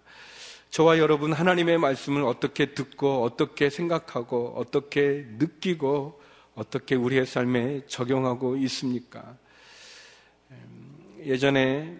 저와 0.69 0.99
여러분 0.99 1.31
하나님의 1.31 1.77
말씀을 1.77 2.23
어떻게 2.23 2.73
듣고 2.73 3.23
어떻게 3.23 3.69
생각하고 3.69 4.53
어떻게 4.57 5.25
느끼고 5.37 6.19
어떻게 6.57 6.95
우리의 6.95 7.27
삶에 7.27 7.85
적용하고 7.85 8.57
있습니까? 8.57 9.37
음, 10.49 11.19
예전에 11.23 11.95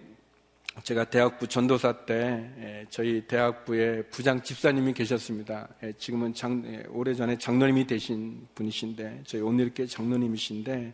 제가 0.82 1.04
대학부 1.04 1.46
전도사 1.46 2.04
때 2.04 2.50
예, 2.58 2.86
저희 2.90 3.20
대학부에 3.28 4.02
부장 4.10 4.42
집사님이 4.42 4.94
계셨습니다. 4.94 5.68
예, 5.84 5.92
지금은 5.96 6.34
장, 6.34 6.64
예, 6.66 6.82
오래전에 6.88 7.38
장로님이 7.38 7.86
되신 7.86 8.48
분이신데 8.56 9.22
저희 9.26 9.42
오늘 9.42 9.66
이렇게 9.66 9.86
장로님이신데 9.86 10.92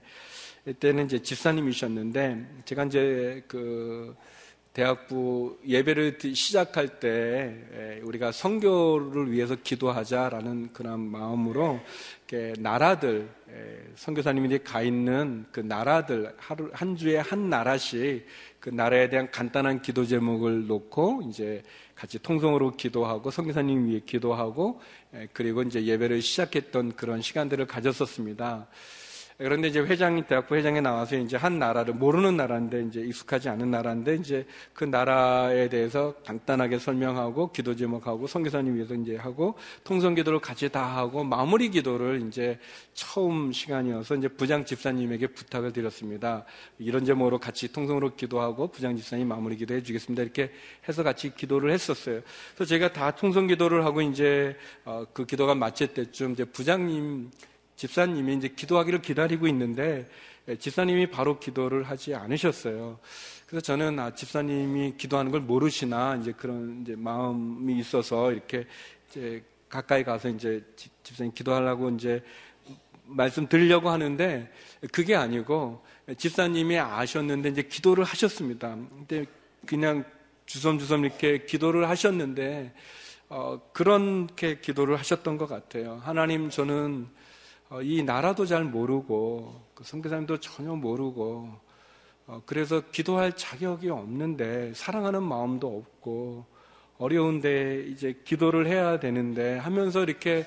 이때는 0.66 1.06
이제 1.06 1.18
집사님이셨는데 1.22 2.62
제가 2.66 2.84
이제 2.84 3.42
그 3.48 4.14
대학부 4.74 5.56
예배를 5.64 6.18
시작할 6.20 6.98
때 6.98 8.00
우리가 8.02 8.32
선교를 8.32 9.30
위해서 9.30 9.54
기도하자라는 9.54 10.72
그런 10.72 10.98
마음으로 10.98 11.78
나라들 12.58 13.28
선교사님들이 13.94 14.64
가 14.64 14.82
있는 14.82 15.46
그 15.52 15.60
나라들 15.60 16.34
하루 16.38 16.70
한 16.72 16.96
주에 16.96 17.18
한 17.18 17.48
나라씩 17.48 18.26
그 18.58 18.68
나라에 18.68 19.08
대한 19.08 19.30
간단한 19.30 19.80
기도 19.80 20.04
제목을 20.04 20.66
놓고 20.66 21.22
이제 21.28 21.62
같이 21.94 22.18
통성으로 22.18 22.76
기도하고 22.76 23.30
선교사님 23.30 23.86
위해 23.86 24.00
기도하고 24.04 24.80
그리고 25.32 25.62
이제 25.62 25.84
예배를 25.84 26.20
시작했던 26.20 26.96
그런 26.96 27.22
시간들을 27.22 27.66
가졌었습니다. 27.66 28.66
그런데 29.36 29.66
이제 29.66 29.80
회장이 29.80 30.28
대학 30.28 30.46
부 30.46 30.54
회장에 30.54 30.80
나와서 30.80 31.16
이제 31.16 31.36
한 31.36 31.58
나라를 31.58 31.94
모르는 31.94 32.36
나라인데 32.36 32.82
이제 32.82 33.00
익숙하지 33.00 33.48
않은 33.48 33.68
나라인데 33.68 34.14
이제 34.14 34.46
그 34.72 34.84
나라에 34.84 35.68
대해서 35.68 36.14
간단하게 36.24 36.78
설명하고 36.78 37.50
기도 37.50 37.74
제목하고 37.74 38.28
선교사님 38.28 38.76
위해서 38.76 38.94
이제 38.94 39.16
하고 39.16 39.56
통성 39.82 40.14
기도를 40.14 40.38
같이 40.38 40.68
다 40.68 40.84
하고 40.96 41.24
마무리 41.24 41.68
기도를 41.70 42.22
이제 42.28 42.60
처음 42.92 43.50
시간이어서 43.50 44.14
이제 44.14 44.28
부장 44.28 44.64
집사님에게 44.64 45.26
부탁을 45.28 45.72
드렸습니다. 45.72 46.44
이런 46.78 47.04
제목으로 47.04 47.38
같이 47.38 47.72
통성으로 47.72 48.14
기도하고 48.14 48.68
부장 48.68 48.94
집사님 48.94 49.26
마무리 49.26 49.56
기도해 49.56 49.82
주겠습니다. 49.82 50.22
이렇게 50.22 50.52
해서 50.88 51.02
같이 51.02 51.34
기도를 51.34 51.72
했었어요. 51.72 52.20
그래서 52.54 52.68
제가 52.68 52.92
다 52.92 53.10
통성 53.10 53.48
기도를 53.48 53.84
하고 53.84 54.00
이제 54.00 54.56
어, 54.84 55.04
그 55.12 55.26
기도가 55.26 55.56
마칠 55.56 55.88
때쯤 55.88 56.32
이제 56.32 56.44
부장님 56.44 57.30
집사님이 57.76 58.36
이제 58.36 58.48
기도하기를 58.48 59.02
기다리고 59.02 59.46
있는데 59.48 60.08
예, 60.48 60.56
집사님이 60.56 61.06
바로 61.06 61.38
기도를 61.38 61.84
하지 61.84 62.14
않으셨어요. 62.14 62.98
그래서 63.46 63.62
저는 63.62 63.98
아, 63.98 64.14
집사님이 64.14 64.94
기도하는 64.96 65.30
걸 65.30 65.40
모르시나 65.40 66.16
이제 66.16 66.32
그런 66.32 66.82
이제 66.82 66.94
마음이 66.96 67.78
있어서 67.78 68.32
이렇게 68.32 68.66
이제 69.08 69.42
가까이 69.68 70.04
가서 70.04 70.28
이제 70.28 70.62
집사님 71.02 71.32
기도하려고 71.34 71.90
이제 71.90 72.22
말씀 73.06 73.48
드리려고 73.48 73.90
하는데 73.90 74.50
그게 74.92 75.14
아니고 75.14 75.84
집사님이 76.16 76.78
아셨는데 76.78 77.50
이제 77.50 77.62
기도를 77.62 78.04
하셨습니다. 78.04 78.76
근데 78.88 79.26
그냥 79.66 80.04
주섬주섬 80.46 81.04
이렇게 81.04 81.44
기도를 81.44 81.88
하셨는데 81.88 82.72
어, 83.28 83.60
그렇게 83.72 84.60
기도를 84.60 84.98
하셨던 84.98 85.38
것 85.38 85.48
같아요. 85.48 86.00
하나님 86.04 86.50
저는 86.50 87.08
어, 87.08 87.23
이 87.82 88.02
나라도 88.02 88.46
잘 88.46 88.64
모르고 88.64 89.60
그 89.74 89.84
선교사님도 89.84 90.38
전혀 90.38 90.74
모르고 90.74 91.64
어, 92.26 92.42
그래서 92.46 92.80
기도할 92.90 93.36
자격이 93.36 93.90
없는데 93.90 94.72
사랑하는 94.74 95.22
마음도 95.22 95.78
없고 95.78 96.46
어려운데 96.98 97.86
이제 97.88 98.20
기도를 98.24 98.66
해야 98.66 98.98
되는데 98.98 99.58
하면서 99.58 100.02
이렇게 100.02 100.46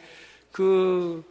그 0.51 1.23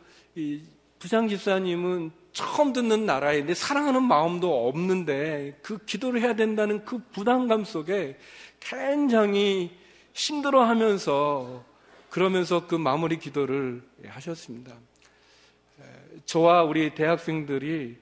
부장 0.98 1.28
집사님은 1.28 2.10
처음 2.32 2.72
듣는 2.72 3.06
나라인데 3.06 3.54
사랑하는 3.54 4.02
마음도 4.02 4.68
없는데 4.68 5.58
그 5.62 5.78
기도를 5.78 6.20
해야 6.20 6.36
된다는 6.36 6.84
그 6.84 6.98
부담감 7.12 7.64
속에 7.64 8.18
굉장히 8.60 9.70
힘들어하면서 10.12 11.64
그러면서 12.10 12.66
그 12.66 12.74
마무리 12.74 13.18
기도를 13.18 13.82
하셨습니다. 14.06 14.74
저와 16.24 16.64
우리 16.64 16.94
대학생들이 16.94 17.96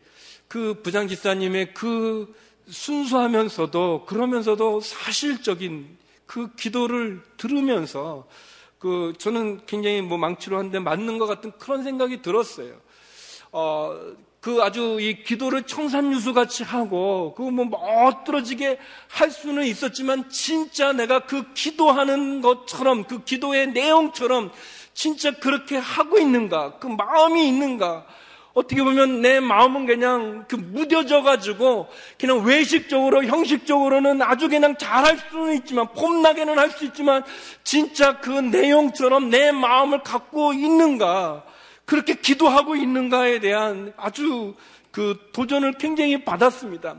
그 0.48 0.80
부장집사님의 0.82 1.74
그 1.74 2.34
순수하면서도 2.68 4.04
그러면서도 4.06 4.80
사실적인 4.80 5.98
그 6.26 6.54
기도를 6.54 7.22
들으면서 7.36 8.26
그 8.78 9.12
저는 9.18 9.66
굉장히 9.66 10.00
뭐 10.00 10.18
망치로 10.18 10.58
한데 10.58 10.78
맞는 10.78 11.18
것 11.18 11.26
같은 11.26 11.52
그런 11.58 11.84
생각이 11.84 12.22
들었어요. 12.22 12.74
어, 13.52 13.98
그 14.40 14.62
아주 14.62 14.98
이 15.00 15.22
기도를 15.22 15.62
청산유수 15.62 16.34
같이 16.34 16.64
하고 16.64 17.34
그 17.34 17.44
뭐 17.44 17.64
멋들어지게 17.64 18.78
할 19.08 19.30
수는 19.30 19.64
있었지만 19.64 20.28
진짜 20.28 20.92
내가 20.92 21.20
그 21.20 21.54
기도하는 21.54 22.42
것처럼 22.42 23.04
그 23.04 23.24
기도의 23.24 23.68
내용처럼 23.68 24.50
진짜 24.94 25.32
그렇게 25.32 25.76
하고 25.76 26.18
있는가? 26.18 26.78
그 26.78 26.86
마음이 26.86 27.46
있는가? 27.48 28.06
어떻게 28.54 28.84
보면 28.84 29.20
내 29.20 29.40
마음은 29.40 29.84
그냥 29.84 30.44
그 30.48 30.54
무뎌져 30.54 31.22
가지고 31.22 31.88
그냥 32.18 32.44
외식적으로 32.44 33.24
형식적으로는 33.24 34.22
아주 34.22 34.48
그냥 34.48 34.76
잘할 34.76 35.18
수는 35.28 35.54
있지만 35.56 35.88
폼나게는 35.92 36.56
할 36.58 36.70
수 36.70 36.84
있지만 36.84 37.24
진짜 37.64 38.20
그 38.20 38.30
내용처럼 38.30 39.28
내 39.28 39.50
마음을 39.50 40.02
갖고 40.02 40.52
있는가 40.52 41.44
그렇게 41.84 42.14
기도하고 42.14 42.76
있는가에 42.76 43.40
대한 43.40 43.92
아주 43.96 44.54
그 44.92 45.18
도전을 45.32 45.72
굉장히 45.72 46.24
받았습니다. 46.24 46.94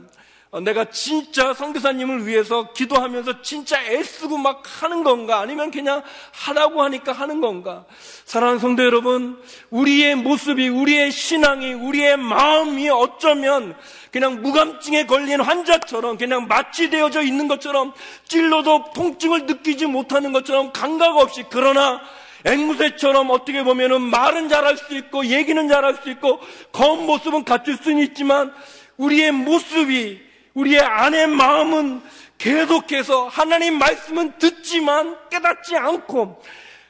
어, 0.55 0.61
내가 0.61 0.85
진짜 0.85 1.53
성교사님을 1.53 2.25
위해서 2.25 2.71
기도하면서 2.71 3.41
진짜 3.41 3.83
애쓰고 3.83 4.37
막 4.37 4.63
하는 4.81 5.03
건가? 5.03 5.41
아니면 5.41 5.69
그냥 5.69 6.01
하라고 6.31 6.81
하니까 6.81 7.11
하는 7.11 7.41
건가? 7.41 7.83
사랑하는 8.23 8.59
성도 8.59 8.85
여러분, 8.85 9.37
우리의 9.69 10.15
모습이, 10.15 10.69
우리의 10.69 11.11
신앙이, 11.11 11.73
우리의 11.73 12.15
마음이 12.15 12.89
어쩌면 12.89 13.75
그냥 14.13 14.41
무감증에 14.41 15.07
걸린 15.07 15.41
환자처럼 15.41 16.17
그냥 16.17 16.47
마취되어져 16.47 17.23
있는 17.23 17.49
것처럼 17.49 17.91
찔러도 18.29 18.93
통증을 18.95 19.47
느끼지 19.47 19.87
못하는 19.87 20.31
것처럼 20.31 20.71
감각 20.71 21.17
없이 21.17 21.43
그러나 21.49 21.99
앵무새처럼 22.45 23.29
어떻게 23.29 23.61
보면은 23.61 24.01
말은 24.03 24.47
잘할 24.47 24.77
수 24.77 24.95
있고 24.95 25.25
얘기는 25.25 25.67
잘할 25.67 25.97
수 26.01 26.09
있고 26.11 26.39
겉모습은 26.71 27.43
갖출 27.43 27.75
수는 27.75 27.97
있지만 28.03 28.53
우리의 28.95 29.33
모습이 29.33 30.24
우리의 30.55 30.79
안의 30.79 31.27
마음은 31.27 32.01
계속해서 32.37 33.27
하나님 33.27 33.77
말씀은 33.77 34.39
듣지만 34.39 35.17
깨닫지 35.29 35.75
않고 35.75 36.41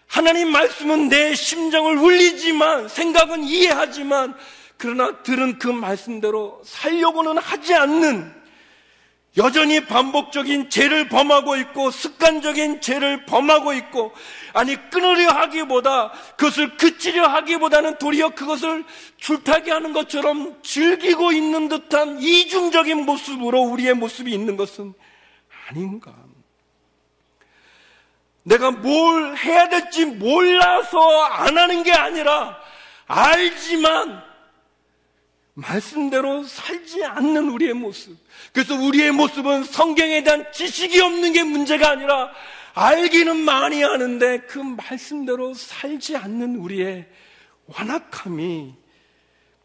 하나님 0.08 0.52
말씀은 0.52 1.10
내 1.10 1.34
심정을 1.34 1.98
울리지만 1.98 2.88
생각은 2.88 3.44
이해하지만 3.44 4.36
그러나 4.78 5.22
들은 5.24 5.58
그 5.58 5.68
말씀대로 5.68 6.62
살려고는 6.64 7.38
하지 7.38 7.74
않는 7.74 8.35
여전히 9.38 9.86
반복적인 9.86 10.70
죄를 10.70 11.10
범하고 11.10 11.58
있고 11.58 11.92
습관적인 11.92 12.80
죄를 12.80 13.26
범하고 13.26 13.74
있고 13.74 14.14
아니 14.54 14.78
끊으려 14.90 15.30
하기보다 15.30 16.12
그것을 16.38 16.78
그치려 16.78 17.28
하기보다는 17.28 17.98
도리어 17.98 18.30
그것을 18.30 18.86
줄타기 19.18 19.72
하는 19.72 19.92
것처럼 19.92 20.62
즐기고 20.64 21.34
있는 21.34 21.68
듯한 21.68 22.22
이중적인 22.22 23.06
모습으로 23.06 23.62
우리의 23.62 23.94
모습이 23.96 24.32
있는 24.32 24.56
것은 24.56 24.94
아닌가. 25.68 26.14
내가 28.44 28.72
뭘 28.72 29.36
해야 29.36 29.68
될지 29.68 30.06
몰라서 30.06 31.24
안 31.24 31.58
하는 31.58 31.84
게 31.84 31.92
아니라 31.92 32.58
알지만 33.08 34.24
말씀대로 35.56 36.44
살지 36.44 37.04
않는 37.04 37.50
우리의 37.50 37.74
모습. 37.74 38.25
그래서 38.56 38.74
우리의 38.74 39.12
모습은 39.12 39.66
성경에 39.66 40.24
대한 40.24 40.50
지식이 40.54 41.02
없는 41.02 41.34
게 41.34 41.44
문제가 41.44 41.90
아니라 41.90 42.32
알기는 42.74 43.36
많이 43.36 43.84
하는데 43.84 44.40
그 44.44 44.60
말씀대로 44.60 45.54
살지 45.54 46.16
않는 46.16 46.56
우리의 46.56 47.06
완악함이 47.66 48.74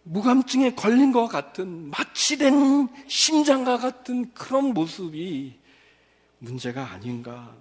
무감증에 0.03 0.74
걸린 0.74 1.12
것 1.12 1.29
같은 1.29 1.88
마취된 1.90 2.88
심장과 3.07 3.79
같은 3.79 4.33
그런 4.35 4.74
모습이 4.74 5.55
문제가 6.40 6.90
아닌가. 6.90 7.55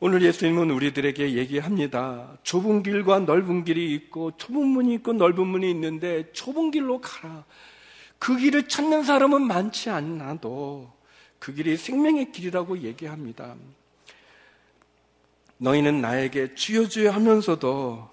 오늘 0.00 0.22
예수님은 0.22 0.70
우리들에게 0.70 1.34
얘기합니다. 1.34 2.38
좁은 2.42 2.82
길과 2.82 3.18
넓은 3.20 3.64
길이 3.64 3.92
있고 3.96 4.34
좁은 4.38 4.66
문이 4.66 4.94
있고 4.94 5.12
넓은 5.12 5.46
문이 5.46 5.70
있는데 5.72 6.32
좁은 6.32 6.70
길로 6.70 7.02
가라. 7.02 7.44
그 8.22 8.36
길을 8.36 8.68
찾는 8.68 9.02
사람은 9.02 9.48
많지 9.48 9.90
않아도 9.90 10.92
그 11.40 11.52
길이 11.52 11.76
생명의 11.76 12.30
길이라고 12.30 12.78
얘기합니다. 12.78 13.56
너희는 15.56 16.00
나에게 16.00 16.54
주여 16.54 16.86
주여 16.86 17.10
하면서도 17.10 18.08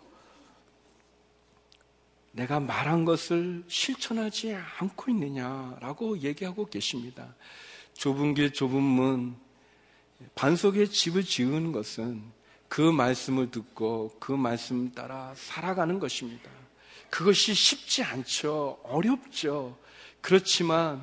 내가 2.32 2.60
말한 2.60 3.06
것을 3.06 3.64
실천하지 3.68 4.56
않고 4.80 5.12
있느냐라고 5.12 6.18
얘기하고 6.18 6.66
계십니다. 6.66 7.36
좁은 7.94 8.34
길, 8.34 8.52
좁은 8.52 8.82
문, 8.82 9.36
반석에 10.34 10.88
집을 10.88 11.24
지으는 11.24 11.72
것은 11.72 12.24
그 12.68 12.82
말씀을 12.82 13.52
듣고 13.52 14.16
그 14.20 14.32
말씀 14.32 14.92
따라 14.92 15.36
살아가는 15.36 16.00
것입니다. 16.00 16.50
그것이 17.12 17.54
쉽지 17.54 18.02
않죠. 18.02 18.80
어렵죠. 18.82 19.78
그렇지만 20.22 21.02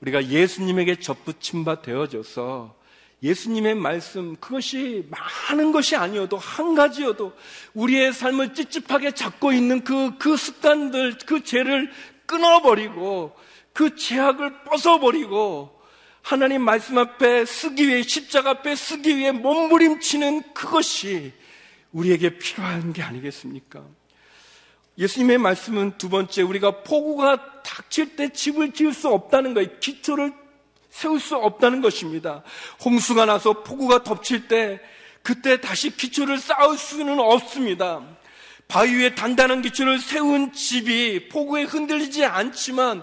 우리가 0.00 0.26
예수님에게 0.26 0.98
접붙임 1.00 1.64
바 1.64 1.82
되어져서 1.82 2.80
예수님의 3.22 3.74
말씀, 3.74 4.36
그것이 4.36 5.06
많은 5.10 5.72
것이 5.72 5.94
아니어도 5.94 6.38
한 6.38 6.74
가지여도 6.74 7.34
우리의 7.74 8.14
삶을 8.14 8.54
찝찝하게 8.54 9.12
잡고 9.12 9.52
있는 9.52 9.84
그, 9.84 10.16
그 10.16 10.36
습관들, 10.36 11.18
그 11.26 11.44
죄를 11.44 11.90
끊어버리고 12.24 13.36
그 13.72 13.94
죄악을 13.94 14.64
벗어버리고 14.64 15.80
하나님 16.22 16.62
말씀 16.62 16.96
앞에 16.98 17.44
쓰기 17.44 17.88
위해 17.88 18.02
십자가 18.02 18.50
앞에 18.50 18.74
쓰기 18.74 19.16
위해 19.16 19.32
몸부림치는 19.32 20.54
그것이 20.54 21.32
우리에게 21.92 22.38
필요한 22.38 22.92
게 22.92 23.02
아니겠습니까? 23.02 23.84
예수님의 25.00 25.38
말씀은 25.38 25.94
두 25.96 26.10
번째 26.10 26.42
우리가 26.42 26.82
폭우가 26.82 27.62
닥칠 27.62 28.16
때 28.16 28.28
집을 28.28 28.72
지을 28.72 28.92
수 28.92 29.08
없다는 29.08 29.54
거예요. 29.54 29.70
기초를 29.80 30.32
세울 30.90 31.18
수 31.18 31.36
없다는 31.36 31.80
것입니다. 31.80 32.42
홍수가 32.84 33.24
나서 33.24 33.62
폭우가 33.62 34.02
덮칠 34.02 34.46
때 34.46 34.78
그때 35.22 35.58
다시 35.58 35.96
기초를 35.96 36.38
쌓을 36.38 36.76
수는 36.76 37.18
없습니다. 37.18 38.02
바위 38.68 38.94
위에 38.96 39.14
단단한 39.14 39.62
기초를 39.62 39.98
세운 39.98 40.52
집이 40.52 41.28
폭우에 41.30 41.62
흔들리지 41.62 42.26
않지만 42.26 43.02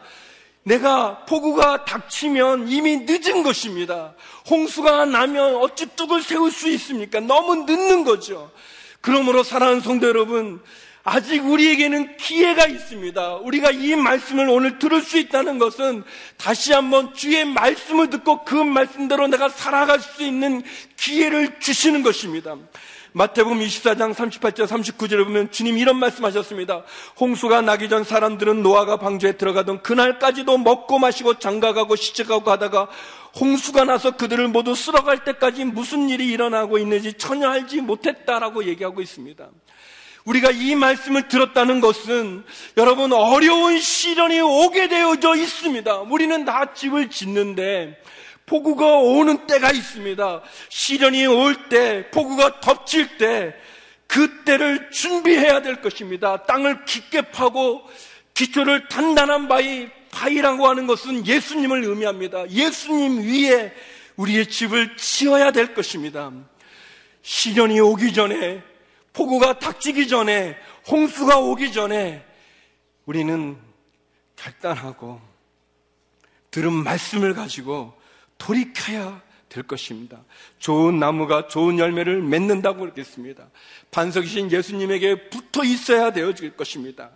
내가 0.64 1.26
폭우가 1.26 1.86
닥치면 1.86 2.68
이미 2.68 3.06
늦은 3.08 3.42
것입니다. 3.42 4.14
홍수가 4.50 5.06
나면 5.06 5.56
어찌 5.56 5.88
뚝을 5.96 6.22
세울 6.22 6.52
수 6.52 6.70
있습니까? 6.70 7.22
너무 7.22 7.64
늦는 7.66 8.04
거죠. 8.04 8.52
그러므로 9.02 9.44
사랑하는 9.44 9.82
성도 9.82 10.08
여러분, 10.08 10.62
아직 11.10 11.46
우리에게는 11.46 12.18
기회가 12.18 12.66
있습니다. 12.66 13.38
우리가 13.38 13.72
이 13.72 13.96
말씀을 13.96 14.50
오늘 14.50 14.78
들을 14.78 15.02
수 15.02 15.18
있다는 15.18 15.58
것은 15.58 16.04
다시 16.36 16.74
한번 16.74 17.14
주의 17.14 17.46
말씀을 17.46 18.10
듣고 18.10 18.44
그 18.44 18.56
말씀대로 18.56 19.28
내가 19.28 19.48
살아갈 19.48 20.02
수 20.02 20.22
있는 20.22 20.64
기회를 20.98 21.62
주시는 21.62 22.04
것입니다. 22.04 22.58
마태복음 23.14 23.60
24장 23.60 24.14
38절 24.14 24.68
39절에 24.68 25.24
보면 25.24 25.50
주님 25.50 25.78
이런 25.78 25.96
말씀하셨습니다. 25.96 26.84
홍수가 27.18 27.62
나기 27.62 27.88
전 27.88 28.04
사람들은 28.04 28.62
노아가 28.62 28.98
방주에 28.98 29.38
들어가던 29.38 29.84
그날까지도 29.84 30.58
먹고 30.58 31.00
마시고 31.00 31.40
장가가고 31.40 31.96
시집가고 31.96 32.52
하다가 32.52 32.90
홍수가 33.40 33.86
나서 33.86 34.12
그들을 34.12 34.46
모두 34.50 34.76
쓸어갈 34.76 35.24
때까지 35.24 35.64
무슨 35.64 36.10
일이 36.10 36.28
일어나고 36.28 36.78
있는지 36.80 37.14
전혀 37.14 37.50
알지 37.50 37.80
못했다라고 37.80 38.66
얘기하고 38.66 39.00
있습니다. 39.02 39.48
우리가 40.28 40.52
이 40.52 40.76
말씀을 40.76 41.30
들었다는 41.30 41.80
것은 41.80 42.44
여러분 42.76 43.14
어려운 43.14 43.80
시련이 43.80 44.42
오게 44.42 44.90
되어져 44.90 45.36
있습니다. 45.36 46.00
우리는 46.02 46.44
다 46.44 46.74
집을 46.74 47.10
짓는데 47.10 47.98
폭우가 48.46 48.98
오는 48.98 49.48
때가 49.48 49.72
있습니다. 49.72 50.42
시련이 50.70 51.26
올 51.28 51.70
때, 51.70 52.10
폭우가 52.12 52.62
덮칠 52.62 53.18
때, 53.18 53.54
그때를 54.08 54.90
준비해야 54.92 55.62
될 55.62 55.82
것입니다. 55.82 56.44
땅을 56.44 56.86
깊게 56.86 57.32
파고 57.32 57.84
기초를 58.34 58.88
단단한 58.88 59.50
바위, 59.50 59.90
바위라고 60.12 60.68
하는 60.68 60.88
것은 60.88 61.28
예수님을 61.28 61.84
의미합니다. 61.84 62.50
예수님 62.50 63.22
위에 63.22 63.74
우리의 64.16 64.48
집을 64.48 64.96
지어야 64.96 65.52
될 65.52 65.74
것입니다. 65.74 66.32
시련이 67.22 67.82
오기 67.82 68.14
전에 68.14 68.64
폭우가 69.18 69.58
닥치기 69.58 70.08
전에 70.08 70.56
홍수가 70.88 71.40
오기 71.40 71.74
전에 71.74 72.24
우리는 73.08 73.58
결단하고 74.36 75.20
들은 76.52 76.72
말씀을 76.72 77.34
가지고 77.34 78.00
돌이켜야 78.38 79.20
될 79.50 79.64
것입니다. 79.64 80.24
좋은 80.60 81.00
나무가 81.00 81.48
좋은 81.48 81.80
열매를 81.80 82.22
맺는다고 82.22 82.92
그랬습니다. 82.92 83.50
반석이신 83.90 84.52
예수님에게 84.52 85.30
붙어 85.30 85.64
있어야 85.64 86.12
되어질 86.12 86.56
것입니다. 86.56 87.10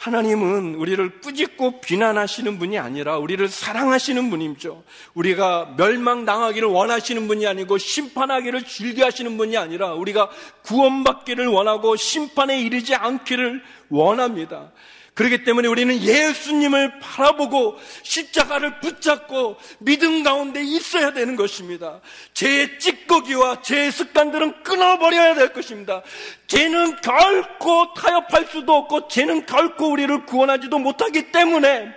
하나님은 0.00 0.76
우리를 0.76 1.20
꾸짖고 1.20 1.82
비난하시는 1.82 2.58
분이 2.58 2.78
아니라 2.78 3.18
우리를 3.18 3.46
사랑하시는 3.46 4.30
분이죠. 4.30 4.82
우리가 5.12 5.74
멸망당하기를 5.76 6.66
원하시는 6.68 7.28
분이 7.28 7.46
아니고 7.46 7.76
심판하기를 7.76 8.64
즐겨하시는 8.64 9.36
분이 9.36 9.58
아니라 9.58 9.92
우리가 9.92 10.30
구원받기를 10.62 11.48
원하고 11.48 11.96
심판에 11.96 12.62
이르지 12.62 12.94
않기를 12.94 13.62
원합니다. 13.90 14.72
그렇기 15.14 15.44
때문에 15.44 15.68
우리는 15.68 16.00
예수님을 16.00 17.00
바라보고 17.00 17.76
십자가를 18.02 18.80
붙잡고 18.80 19.56
믿음 19.78 20.22
가운데 20.22 20.62
있어야 20.62 21.12
되는 21.12 21.36
것입니다. 21.36 22.00
제 22.32 22.78
찌꺼기와 22.78 23.62
제 23.62 23.90
습관들은 23.90 24.62
끊어버려야 24.62 25.34
될 25.34 25.52
것입니다. 25.52 26.02
죄는 26.46 27.00
결코 27.00 27.92
타협할 27.94 28.46
수도 28.46 28.74
없고 28.74 29.08
죄는 29.08 29.46
결코 29.46 29.90
우리를 29.90 30.26
구원하지도 30.26 30.78
못하기 30.78 31.32
때문에 31.32 31.88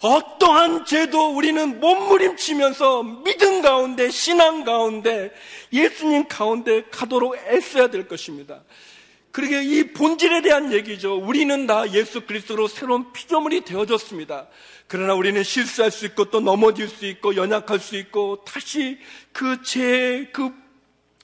어떠한 0.00 0.84
죄도 0.84 1.34
우리는 1.34 1.80
몸부림치면서 1.80 3.02
믿음 3.24 3.62
가운데 3.62 4.10
신앙 4.10 4.64
가운데 4.64 5.32
예수님 5.72 6.28
가운데 6.28 6.82
가도록 6.90 7.36
애써야 7.48 7.86
될 7.88 8.06
것입니다. 8.06 8.62
그러게 9.34 9.64
이 9.64 9.82
본질에 9.82 10.42
대한 10.42 10.72
얘기죠. 10.72 11.16
우리는 11.16 11.66
다 11.66 11.90
예수 11.90 12.20
그리스도로 12.20 12.68
새로운 12.68 13.12
피조물이 13.12 13.62
되어졌습니다. 13.62 14.46
그러나 14.86 15.14
우리는 15.14 15.42
실수할 15.42 15.90
수 15.90 16.06
있고 16.06 16.26
또 16.26 16.38
넘어질 16.38 16.88
수 16.88 17.04
있고 17.04 17.34
연약할 17.34 17.80
수 17.80 17.96
있고 17.96 18.44
다시 18.44 18.96
그 19.32 19.60
죄, 19.64 20.30
그 20.32 20.52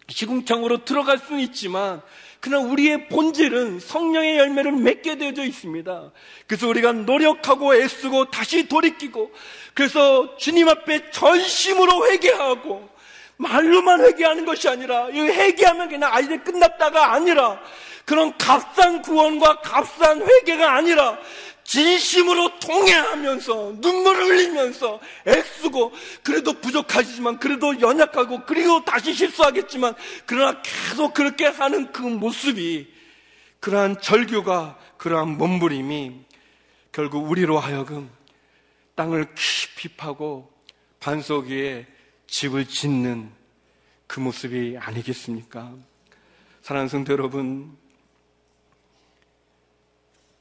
시궁창으로 0.08 0.84
들어갈 0.84 1.18
수는 1.18 1.38
있지만 1.38 2.02
그러나 2.40 2.66
우리의 2.66 3.06
본질은 3.06 3.78
성령의 3.78 4.38
열매를 4.38 4.72
맺게 4.72 5.16
되어져 5.16 5.44
있습니다. 5.44 6.10
그래서 6.48 6.66
우리가 6.66 6.90
노력하고 6.90 7.76
애쓰고 7.76 8.32
다시 8.32 8.66
돌이키고 8.66 9.30
그래서 9.72 10.36
주님 10.36 10.68
앞에 10.68 11.12
전심으로 11.12 12.10
회개하고 12.10 12.90
말로만 13.36 14.00
회개하는 14.00 14.44
것이 14.46 14.68
아니라 14.68 15.08
이 15.10 15.20
회개하면 15.20 15.88
그냥 15.88 16.12
아이들 16.12 16.42
끝났다가 16.42 17.12
아니라 17.12 17.60
그런 18.04 18.36
값싼 18.38 19.02
구원과 19.02 19.60
값싼 19.60 20.22
회개가 20.22 20.74
아니라 20.74 21.18
진심으로 21.64 22.58
통해하면서 22.58 23.74
눈물을 23.76 24.26
흘리면서 24.26 24.98
애쓰고 25.26 25.92
그래도 26.24 26.54
부족하지만 26.54 27.38
그래도 27.38 27.80
연약하고 27.80 28.44
그리고 28.44 28.84
다시 28.84 29.14
실수하겠지만 29.14 29.94
그러나 30.26 30.60
계속 30.62 31.14
그렇게 31.14 31.46
하는 31.46 31.92
그 31.92 32.02
모습이 32.02 32.92
그러한 33.60 34.00
절규가 34.00 34.78
그러한 34.96 35.36
몸부림이 35.38 36.24
결국 36.92 37.30
우리로 37.30 37.60
하여금 37.60 38.10
땅을 38.96 39.34
깊이 39.34 39.88
파고 39.96 40.52
반석 40.98 41.46
위에 41.46 41.86
집을 42.26 42.66
짓는 42.66 43.30
그 44.06 44.20
모습이 44.20 44.76
아니겠습니까? 44.78 45.72
사랑하는 46.62 46.88
성도 46.88 47.12
여러분, 47.12 47.76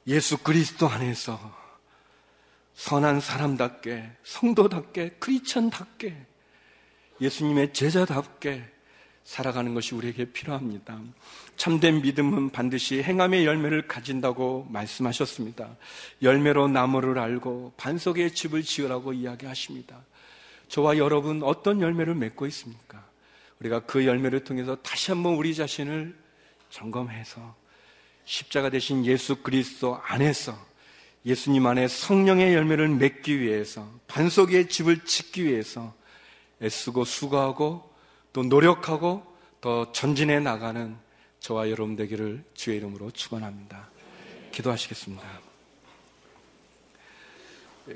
예수 0.09 0.39
그리스도 0.39 0.87
안에서 0.87 1.39
선한 2.73 3.19
사람답게, 3.19 4.09
성도답게, 4.23 5.17
크리천답게, 5.19 6.17
예수님의 7.21 7.73
제자답게 7.73 8.65
살아가는 9.23 9.75
것이 9.75 9.93
우리에게 9.93 10.31
필요합니다. 10.31 10.99
참된 11.57 12.01
믿음은 12.01 12.49
반드시 12.49 13.03
행함의 13.03 13.45
열매를 13.45 13.87
가진다고 13.87 14.65
말씀하셨습니다. 14.71 15.77
열매로 16.23 16.69
나무를 16.69 17.19
알고 17.19 17.73
반석의 17.77 18.33
집을 18.33 18.63
지으라고 18.63 19.13
이야기하십니다. 19.13 20.01
저와 20.69 20.97
여러분 20.97 21.43
어떤 21.43 21.81
열매를 21.81 22.15
맺고 22.15 22.47
있습니까? 22.47 23.05
우리가 23.59 23.81
그 23.81 24.07
열매를 24.07 24.43
통해서 24.43 24.75
다시 24.77 25.11
한번 25.11 25.35
우리 25.35 25.53
자신을 25.53 26.17
점검해서 26.71 27.58
십자가 28.29 28.69
대신 28.69 29.07
예수 29.07 29.37
그리스도 29.37 29.99
안에서 30.03 30.55
예수님 31.25 31.65
안에 31.65 31.87
성령의 31.87 32.53
열매를 32.53 32.87
맺기 32.87 33.39
위해서 33.39 33.89
반석의 34.05 34.69
집을 34.69 35.03
짓기 35.03 35.45
위해서 35.45 35.95
애쓰고 36.61 37.05
수고하고 37.05 37.91
또 38.31 38.43
노력하고 38.43 39.25
더 39.61 39.91
전진해 39.93 40.39
나가는 40.39 40.95
저와 41.39 41.71
여러분 41.71 41.95
되기를 41.95 42.43
주의 42.53 42.77
이름으로 42.77 43.09
축원합니다. 43.09 43.89
기도하시겠습니다. 44.51 45.27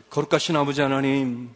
거룩하신 0.10 0.56
아버지 0.56 0.82
하나님 0.82 1.52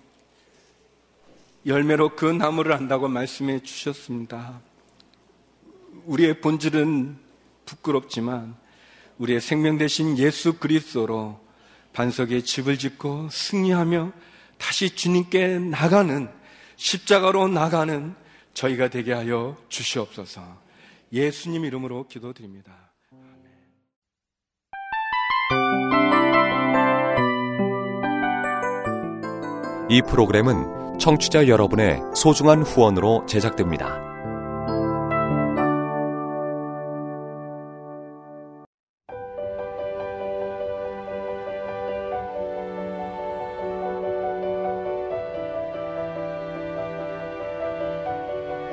열매로 1.66 2.16
그 2.16 2.26
나무를 2.26 2.74
안다고 2.74 3.08
말씀해 3.08 3.64
주셨습니다. 3.64 4.62
우리의 6.06 6.42
본질은 6.42 7.18
부끄럽지만 7.66 8.67
우리의 9.18 9.42
생명 9.42 9.78
대신 9.78 10.18
예수 10.18 10.54
그리스도로 10.54 11.40
반석에 11.94 12.42
집을 12.42 12.78
짓고 12.78 13.30
승리하며 13.32 14.12
다시 14.58 14.96
주님께 14.96 15.60
나가는 15.60 16.30
십자가로 16.76 17.48
나가는 17.48 18.16
저희가 18.54 18.90
되게 18.90 19.14
하여 19.14 19.58
주시옵소서. 19.70 20.42
예수님 21.12 21.66
이름으로 21.66 22.08
기도드립니다. 22.08 22.74
이 29.90 30.02
프로그램은 30.02 31.00
청취자 31.00 31.48
여러분의 31.48 32.02
소중한 32.14 32.62
후원으로 32.62 33.26
제작됩니다. 33.26 34.07